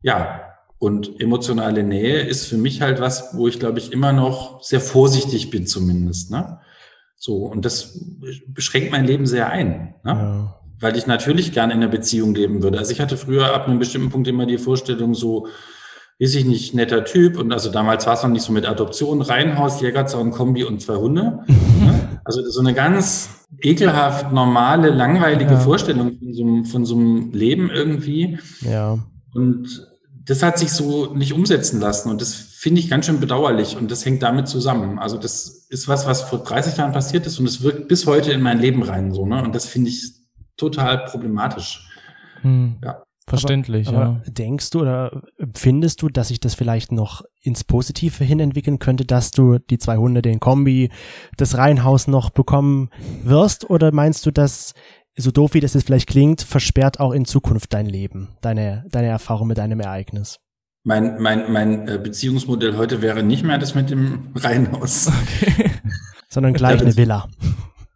[0.01, 0.46] ja.
[0.79, 4.79] Und emotionale Nähe ist für mich halt was, wo ich glaube ich immer noch sehr
[4.81, 6.31] vorsichtig bin zumindest.
[6.31, 6.59] Ne?
[7.15, 7.45] So.
[7.45, 7.99] Und das
[8.47, 9.95] beschränkt mein Leben sehr ein.
[10.03, 10.11] Ne?
[10.11, 10.59] Ja.
[10.79, 12.77] Weil ich natürlich gerne in einer Beziehung leben würde.
[12.77, 15.47] Also ich hatte früher ab einem bestimmten Punkt immer die Vorstellung so,
[16.19, 19.21] ist ich nicht netter Typ und also damals war es noch nicht so mit Adoption,
[19.21, 21.43] Reihenhaus, Jägerzaun, Kombi und zwei Hunde.
[21.47, 22.19] Ne?
[22.25, 23.29] also so eine ganz
[23.61, 25.59] ekelhaft normale, langweilige ja.
[25.59, 28.39] Vorstellung von so, einem, von so einem Leben irgendwie.
[28.61, 28.99] Ja.
[29.33, 29.87] Und
[30.27, 33.89] das hat sich so nicht umsetzen lassen und das finde ich ganz schön bedauerlich und
[33.89, 34.99] das hängt damit zusammen.
[34.99, 38.33] Also das ist was, was vor 30 Jahren passiert ist und es wirkt bis heute
[38.33, 39.41] in mein Leben rein so, ne?
[39.41, 40.11] Und das finde ich
[40.57, 41.87] total problematisch.
[42.41, 42.77] Hm.
[42.83, 43.03] Ja.
[43.29, 44.31] Verständlich, aber, aber ja.
[44.31, 45.21] Denkst du oder
[45.53, 49.77] findest du, dass sich das vielleicht noch ins Positive hin entwickeln könnte, dass du die
[49.77, 50.89] zwei Hunde, den Kombi,
[51.35, 52.89] das Reihenhaus noch bekommen
[53.23, 53.69] wirst?
[53.69, 54.73] Oder meinst du, dass,
[55.17, 59.07] so doof wie das jetzt vielleicht klingt, versperrt auch in Zukunft dein Leben, deine, deine
[59.07, 60.39] Erfahrung mit einem Ereignis?
[60.83, 65.07] Mein, mein, mein äh, Beziehungsmodell heute wäre nicht mehr das mit dem Reihenhaus.
[65.07, 65.71] Okay.
[66.29, 67.27] Sondern gleich eine Villa.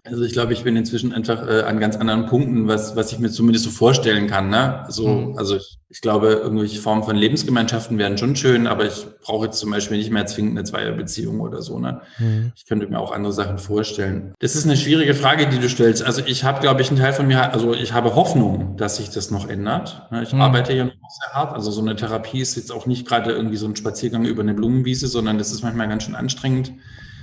[0.03, 3.19] Also ich glaube, ich bin inzwischen einfach äh, an ganz anderen Punkten, was, was ich
[3.19, 4.49] mir zumindest so vorstellen kann.
[4.49, 4.83] Ne?
[4.89, 5.37] So, mhm.
[5.37, 9.59] Also ich, ich glaube, irgendwelche Formen von Lebensgemeinschaften wären schon schön, aber ich brauche jetzt
[9.59, 11.77] zum Beispiel nicht mehr zwingend eine Zweierbeziehung oder so.
[11.77, 12.01] Ne?
[12.17, 12.51] Mhm.
[12.55, 14.33] Ich könnte mir auch andere Sachen vorstellen.
[14.39, 16.01] Das ist eine schwierige Frage, die du stellst.
[16.03, 19.11] Also ich habe, glaube ich, einen Teil von mir, also ich habe Hoffnung, dass sich
[19.11, 20.07] das noch ändert.
[20.11, 20.23] Ne?
[20.23, 20.41] Ich mhm.
[20.41, 21.53] arbeite ja noch sehr hart.
[21.53, 24.55] Also so eine Therapie ist jetzt auch nicht gerade irgendwie so ein Spaziergang über eine
[24.55, 26.73] Blumenwiese, sondern das ist manchmal ganz schön anstrengend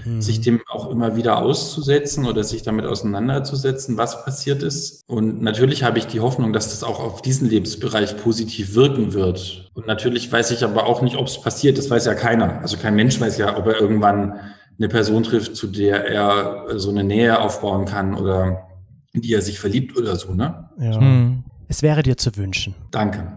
[0.08, 0.22] mhm.
[0.22, 5.02] sich dem auch immer wieder auszusetzen oder sich damit auseinanderzusetzen, was passiert ist.
[5.08, 9.70] Und natürlich habe ich die Hoffnung, dass das auch auf diesen Lebensbereich positiv wirken wird.
[9.74, 11.78] Und natürlich weiß ich aber auch nicht, ob es passiert.
[11.78, 12.60] Das weiß ja keiner.
[12.60, 14.40] Also kein Mensch weiß ja, ob er irgendwann
[14.78, 18.68] eine Person trifft, zu der er so eine Nähe aufbauen kann oder
[19.12, 20.68] in die er sich verliebt oder so, ne?
[20.78, 21.00] Ja.
[21.00, 21.44] Mhm.
[21.66, 22.74] Es wäre dir zu wünschen.
[22.90, 23.32] Danke.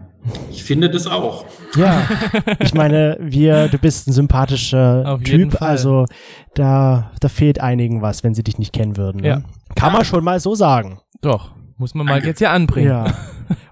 [0.50, 1.44] Ich finde das auch.
[1.76, 2.06] Ja,
[2.60, 6.06] ich meine, wir, du bist ein sympathischer Typ, also
[6.54, 9.22] da, da fehlt einigen was, wenn sie dich nicht kennen würden.
[9.22, 9.28] Ne?
[9.28, 9.42] Ja.
[9.74, 11.00] Kann man schon mal so sagen.
[11.22, 12.88] Doch, muss man mal jetzt ja anbringen.
[12.88, 13.14] Ja.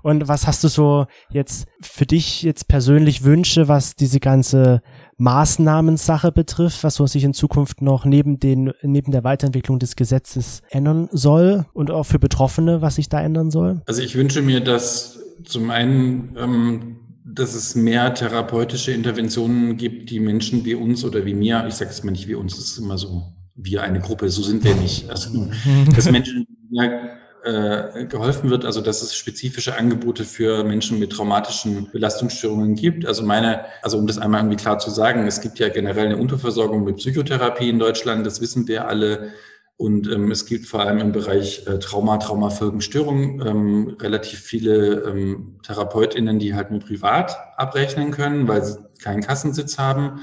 [0.03, 4.83] Und was hast du so jetzt für dich jetzt persönlich Wünsche, was diese ganze
[5.19, 10.63] Maßnahmensache betrifft, was so sich in Zukunft noch neben den, neben der Weiterentwicklung des Gesetzes
[10.71, 13.83] ändern soll und auch für Betroffene, was sich da ändern soll?
[13.87, 20.21] Also ich wünsche mir, dass zum einen, ähm, dass es mehr therapeutische Interventionen gibt, die
[20.21, 22.79] Menschen wie uns oder wie mir, ich sage es mal nicht wie uns, es ist
[22.79, 25.09] immer so, wir eine Gruppe, so sind wir nicht.
[25.11, 25.49] Also,
[25.95, 27.11] dass Menschen ja,
[27.43, 33.07] äh, geholfen wird, also dass es spezifische Angebote für Menschen mit traumatischen Belastungsstörungen gibt.
[33.07, 36.17] Also meine, also um das einmal irgendwie klar zu sagen, es gibt ja generell eine
[36.17, 39.33] Unterversorgung mit Psychotherapie in Deutschland, das wissen wir alle.
[39.81, 45.57] Und ähm, es gibt vor allem im Bereich äh, Trauma, Traumafolgenstörung ähm, relativ viele ähm,
[45.63, 50.21] TherapeutInnen, die halt nur privat abrechnen können, weil sie keinen Kassensitz haben.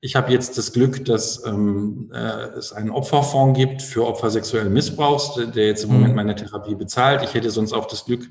[0.00, 4.72] Ich habe jetzt das Glück, dass ähm, äh, es einen Opferfonds gibt für Opfer sexuellen
[4.72, 6.16] Missbrauchs, der jetzt im Moment mhm.
[6.16, 7.22] meine Therapie bezahlt.
[7.22, 8.28] Ich hätte sonst auch das Glück,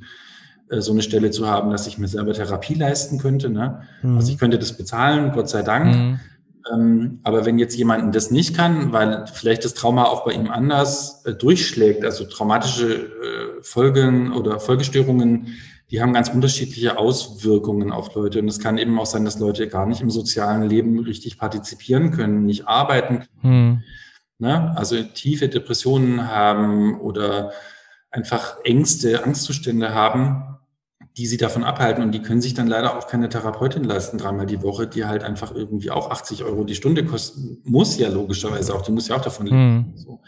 [0.69, 3.49] äh, so eine Stelle zu haben, dass ich mir selber Therapie leisten könnte.
[3.49, 3.83] Ne?
[4.01, 4.17] Mhm.
[4.17, 5.95] Also ich könnte das bezahlen, Gott sei Dank.
[5.95, 6.19] Mhm.
[6.73, 10.49] Ähm, aber wenn jetzt jemanden das nicht kann, weil vielleicht das Trauma auch bei ihm
[10.49, 15.57] anders äh, durchschlägt, also traumatische äh, Folgen oder Folgestörungen,
[15.89, 18.39] die haben ganz unterschiedliche Auswirkungen auf Leute.
[18.39, 22.11] Und es kann eben auch sein, dass Leute gar nicht im sozialen Leben richtig partizipieren
[22.11, 23.83] können, nicht arbeiten können.
[23.83, 23.83] Hm.
[24.39, 24.73] Ne?
[24.75, 27.51] Also tiefe Depressionen haben oder
[28.11, 30.56] einfach Ängste, Angstzustände haben
[31.17, 34.45] die sie davon abhalten und die können sich dann leider auch keine Therapeutin leisten, dreimal
[34.45, 38.75] die Woche, die halt einfach irgendwie auch 80 Euro die Stunde kosten, muss ja logischerweise
[38.75, 39.75] auch, die muss ja auch davon leben.
[39.77, 39.97] Mhm.
[39.97, 40.21] So.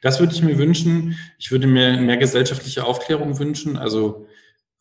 [0.00, 1.16] Das würde ich mir wünschen.
[1.38, 3.76] Ich würde mir mehr gesellschaftliche Aufklärung wünschen.
[3.76, 4.26] Also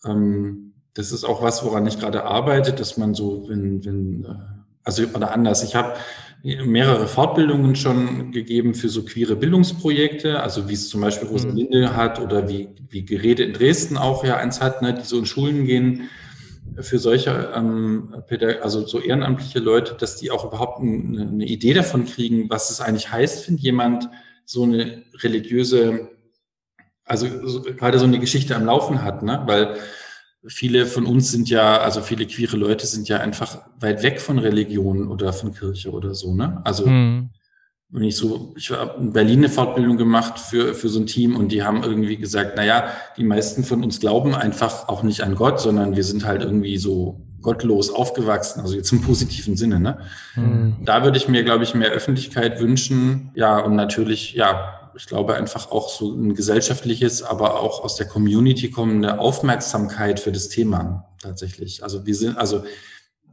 [0.03, 4.34] ähm, das ist auch was, woran ich gerade arbeite, dass man so, wenn, wenn, äh,
[4.84, 5.62] also oder anders.
[5.62, 5.93] Ich habe
[6.43, 11.33] mehrere Fortbildungen schon gegeben für so queere Bildungsprojekte, also wie es zum Beispiel mhm.
[11.33, 15.19] Rosalinde hat oder wie, wie Geräte in Dresden auch ja eins hat, ne, die so
[15.19, 16.09] in Schulen gehen
[16.79, 18.15] für solche, ähm,
[18.61, 22.81] also so ehrenamtliche Leute, dass die auch überhaupt eine, eine Idee davon kriegen, was es
[22.81, 24.09] eigentlich heißt, wenn jemand
[24.45, 26.09] so eine religiöse,
[27.03, 29.43] also so, gerade so eine Geschichte am Laufen hat, ne?
[29.45, 29.75] weil
[30.47, 34.39] viele von uns sind ja, also viele queere Leute sind ja einfach weit weg von
[34.39, 36.61] Religion oder von Kirche oder so, ne?
[36.63, 37.29] Also mhm.
[37.89, 41.35] wenn ich so, ich habe in Berlin eine Fortbildung gemacht für, für so ein Team
[41.35, 42.87] und die haben irgendwie gesagt, na ja,
[43.17, 46.77] die meisten von uns glauben einfach auch nicht an Gott, sondern wir sind halt irgendwie
[46.77, 49.99] so gottlos aufgewachsen, also jetzt im positiven Sinne, ne?
[50.35, 50.77] Mhm.
[50.85, 55.35] Da würde ich mir, glaube ich, mehr Öffentlichkeit wünschen, ja, und natürlich, ja, ich glaube
[55.35, 61.09] einfach auch so ein gesellschaftliches, aber auch aus der Community kommende Aufmerksamkeit für das Thema
[61.21, 61.83] tatsächlich.
[61.83, 62.63] Also wir sind, also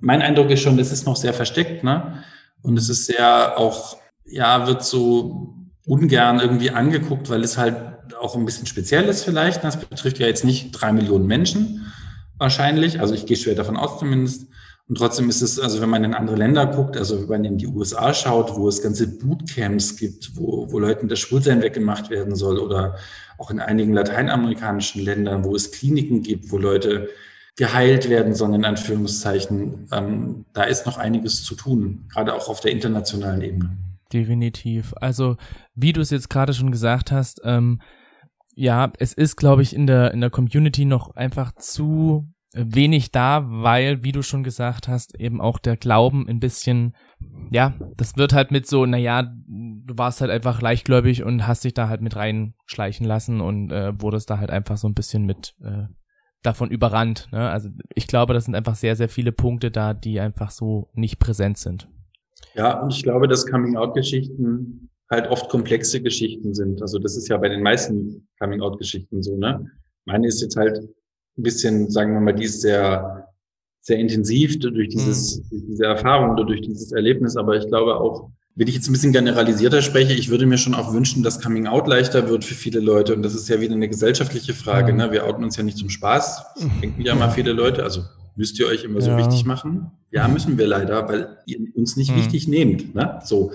[0.00, 2.22] mein Eindruck ist schon, das ist noch sehr versteckt, ne?
[2.62, 5.54] Und es ist sehr auch, ja, wird so
[5.86, 7.76] ungern irgendwie angeguckt, weil es halt
[8.20, 9.64] auch ein bisschen speziell ist vielleicht.
[9.64, 11.92] Das betrifft ja jetzt nicht drei Millionen Menschen
[12.36, 13.00] wahrscheinlich.
[13.00, 14.48] Also ich gehe schwer davon aus zumindest.
[14.88, 17.58] Und trotzdem ist es, also wenn man in andere Länder guckt, also wenn man in
[17.58, 22.34] die USA schaut, wo es ganze Bootcamps gibt, wo, wo Leuten das Schwulsein weggemacht werden
[22.34, 22.96] soll oder
[23.36, 27.10] auch in einigen lateinamerikanischen Ländern, wo es Kliniken gibt, wo Leute
[27.56, 32.60] geheilt werden sollen, in Anführungszeichen, ähm, da ist noch einiges zu tun, gerade auch auf
[32.60, 33.76] der internationalen Ebene.
[34.12, 34.94] Definitiv.
[35.00, 35.36] Also,
[35.74, 37.82] wie du es jetzt gerade schon gesagt hast, ähm,
[38.54, 42.26] ja, es ist, glaube ich, in der, in der Community noch einfach zu
[42.58, 46.94] wenig da, weil, wie du schon gesagt hast, eben auch der Glauben ein bisschen,
[47.50, 51.74] ja, das wird halt mit so, naja, du warst halt einfach leichtgläubig und hast dich
[51.74, 55.54] da halt mit reinschleichen lassen und äh, wurdest da halt einfach so ein bisschen mit
[55.62, 55.84] äh,
[56.42, 57.28] davon überrannt.
[57.32, 57.48] Ne?
[57.48, 61.18] Also ich glaube, das sind einfach sehr, sehr viele Punkte da, die einfach so nicht
[61.18, 61.88] präsent sind.
[62.54, 66.82] Ja, und ich glaube, dass Coming-out-Geschichten halt oft komplexe Geschichten sind.
[66.82, 69.64] Also das ist ja bei den meisten Coming-out-Geschichten so, ne?
[70.04, 70.80] Meine ist jetzt halt
[71.38, 73.28] ein bisschen, sagen wir mal, die ist sehr,
[73.80, 75.48] sehr intensiv durch dieses, mhm.
[75.50, 77.36] durch diese Erfahrung oder durch dieses Erlebnis.
[77.36, 80.74] Aber ich glaube auch, wenn ich jetzt ein bisschen generalisierter spreche, ich würde mir schon
[80.74, 83.14] auch wünschen, dass Coming Out leichter wird für viele Leute.
[83.14, 84.92] Und das ist ja wieder eine gesellschaftliche Frage.
[84.92, 84.98] Mhm.
[84.98, 85.12] Ne?
[85.12, 86.42] Wir outen uns ja nicht zum Spaß.
[86.56, 87.84] Das denken ja mal viele Leute.
[87.84, 88.02] Also
[88.34, 89.18] müsst ihr euch immer so ja.
[89.18, 89.92] wichtig machen?
[90.10, 92.16] Ja, müssen wir leider, weil ihr uns nicht mhm.
[92.16, 92.96] wichtig nehmt.
[92.96, 93.20] Ne?
[93.24, 93.52] So,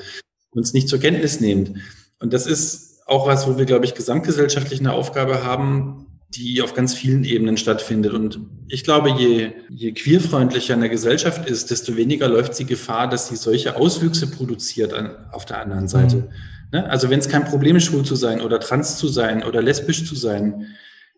[0.51, 1.73] uns nicht zur Kenntnis nehmt.
[2.19, 6.05] Und das ist auch was, wo wir, glaube ich, gesamtgesellschaftlich eine Aufgabe haben,
[6.35, 8.13] die auf ganz vielen Ebenen stattfindet.
[8.13, 13.27] Und ich glaube, je, je queerfreundlicher eine Gesellschaft ist, desto weniger läuft sie Gefahr, dass
[13.27, 16.17] sie solche Auswüchse produziert an, auf der anderen Seite.
[16.17, 16.29] Mhm.
[16.71, 16.89] Ne?
[16.89, 20.05] Also wenn es kein Problem ist, schwul zu sein oder trans zu sein oder lesbisch
[20.05, 20.67] zu sein,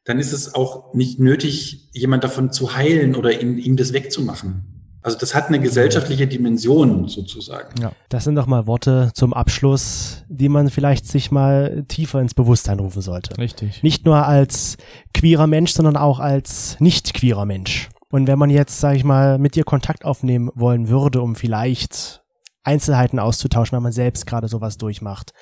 [0.04, 4.75] dann ist es auch nicht nötig, jemand davon zu heilen oder ihm, ihm das wegzumachen.
[5.06, 7.80] Also das hat eine gesellschaftliche Dimension sozusagen.
[7.80, 12.34] Ja, das sind doch mal Worte zum Abschluss, die man vielleicht sich mal tiefer ins
[12.34, 13.38] Bewusstsein rufen sollte.
[13.38, 13.84] Richtig.
[13.84, 14.78] Nicht nur als
[15.14, 17.90] queerer Mensch, sondern auch als nicht queerer Mensch.
[18.10, 22.24] Und wenn man jetzt, sage ich mal, mit dir Kontakt aufnehmen wollen würde, um vielleicht
[22.64, 25.34] Einzelheiten auszutauschen, wenn man selbst gerade sowas durchmacht,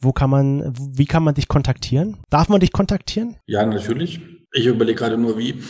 [0.00, 2.18] wo kann man, wie kann man dich kontaktieren?
[2.30, 3.38] Darf man dich kontaktieren?
[3.48, 4.20] Ja, natürlich.
[4.52, 5.60] Ich überlege gerade nur wie.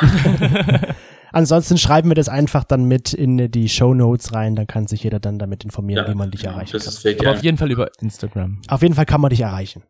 [1.32, 5.02] Ansonsten schreiben wir das einfach dann mit in die Show Notes rein, dann kann sich
[5.02, 7.12] jeder dann damit informieren, ja, wie man dich erreichen das kann.
[7.12, 8.60] Ist Aber auf jeden Fall über Instagram.
[8.68, 9.82] Auf jeden Fall kann man dich erreichen.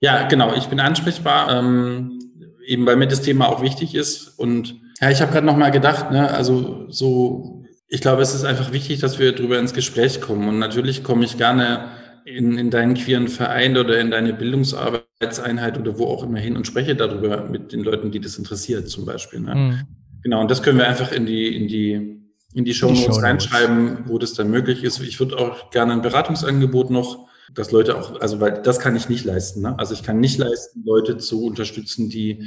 [0.00, 2.18] Ja, genau, ich bin ansprechbar, ähm,
[2.66, 4.38] eben weil mir das Thema auch wichtig ist.
[4.38, 8.44] Und ja, ich habe gerade noch mal gedacht, ne, also so, ich glaube, es ist
[8.44, 10.48] einfach wichtig, dass wir darüber ins Gespräch kommen.
[10.48, 11.86] Und natürlich komme ich gerne
[12.24, 16.66] in, in deinen queeren Verein oder in deine Bildungsarbeitseinheit oder wo auch immer hin und
[16.66, 19.40] spreche darüber mit den Leuten, die das interessiert, zum Beispiel.
[19.40, 19.54] Ne?
[19.54, 19.80] Mhm.
[20.26, 22.20] Genau, und das können wir einfach in die, in die,
[22.52, 24.98] in die Show Notes reinschreiben, wo das dann möglich ist.
[24.98, 29.08] Ich würde auch gerne ein Beratungsangebot noch, dass Leute auch, also weil das kann ich
[29.08, 29.62] nicht leisten.
[29.62, 29.78] Ne?
[29.78, 32.42] Also ich kann nicht leisten, Leute zu unterstützen, die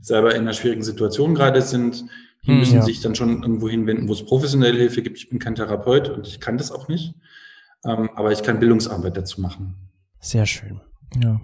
[0.00, 2.04] selber in einer schwierigen Situation gerade sind.
[2.46, 2.82] Die hm, müssen ja.
[2.82, 5.18] sich dann schon irgendwo hinwenden, wo es professionelle Hilfe gibt.
[5.18, 7.16] Ich bin kein Therapeut und ich kann das auch nicht.
[7.84, 9.74] Ähm, aber ich kann Bildungsarbeit dazu machen.
[10.20, 10.80] Sehr schön.
[11.20, 11.40] Ja.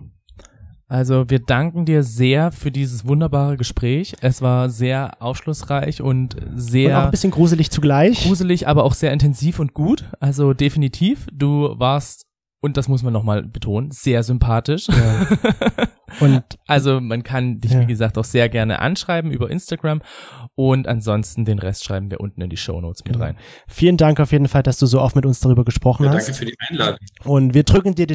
[0.91, 4.17] Also wir danken dir sehr für dieses wunderbare Gespräch.
[4.23, 6.89] Es war sehr aufschlussreich und sehr.
[6.89, 8.25] Und auch ein bisschen gruselig zugleich.
[8.25, 10.11] Gruselig, aber auch sehr intensiv und gut.
[10.19, 11.29] Also definitiv.
[11.33, 12.27] Du warst
[12.61, 14.89] und das muss man nochmal betonen, sehr sympathisch.
[14.89, 15.27] Ja.
[16.19, 17.81] Und also man kann dich, ja.
[17.81, 20.03] wie gesagt, auch sehr gerne anschreiben über Instagram
[20.55, 23.27] und ansonsten den Rest schreiben wir unten in die Show Notes mit genau.
[23.27, 23.37] rein.
[23.69, 26.29] Vielen Dank auf jeden Fall, dass du so oft mit uns darüber gesprochen ja, hast.
[26.29, 26.99] Danke für die Einladung.
[27.25, 28.07] Und wir drücken dir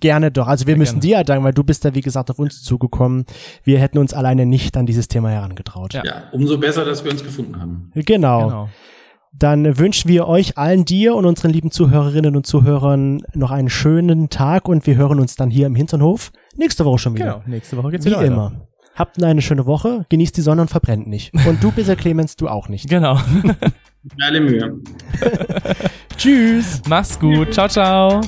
[0.00, 0.46] gerne doch.
[0.46, 1.00] Also wir sehr müssen gerne.
[1.00, 3.26] dir ja danken, weil du bist da, wie gesagt, auf uns zugekommen.
[3.62, 5.94] Wir hätten uns alleine nicht an dieses Thema herangetraut.
[5.94, 7.92] Ja, ja umso besser, dass wir uns gefunden haben.
[7.94, 8.48] Genau.
[8.48, 8.68] genau
[9.32, 14.28] dann wünschen wir euch allen dir und unseren lieben Zuhörerinnen und Zuhörern noch einen schönen
[14.28, 17.24] Tag und wir hören uns dann hier im Hinternhof nächste Woche schon wieder.
[17.24, 18.52] Genau, nächste Woche geht's Wie wieder immer.
[18.52, 18.68] Weiter.
[18.94, 21.32] Habt eine schöne Woche, genießt die Sonne und verbrennt nicht.
[21.46, 22.90] Und du, Bisser Clemens, du auch nicht.
[22.90, 23.18] Genau.
[24.20, 24.80] Alle Mühe.
[26.18, 26.82] Tschüss.
[26.86, 27.54] Mach's gut.
[27.54, 28.20] Ciao, ciao.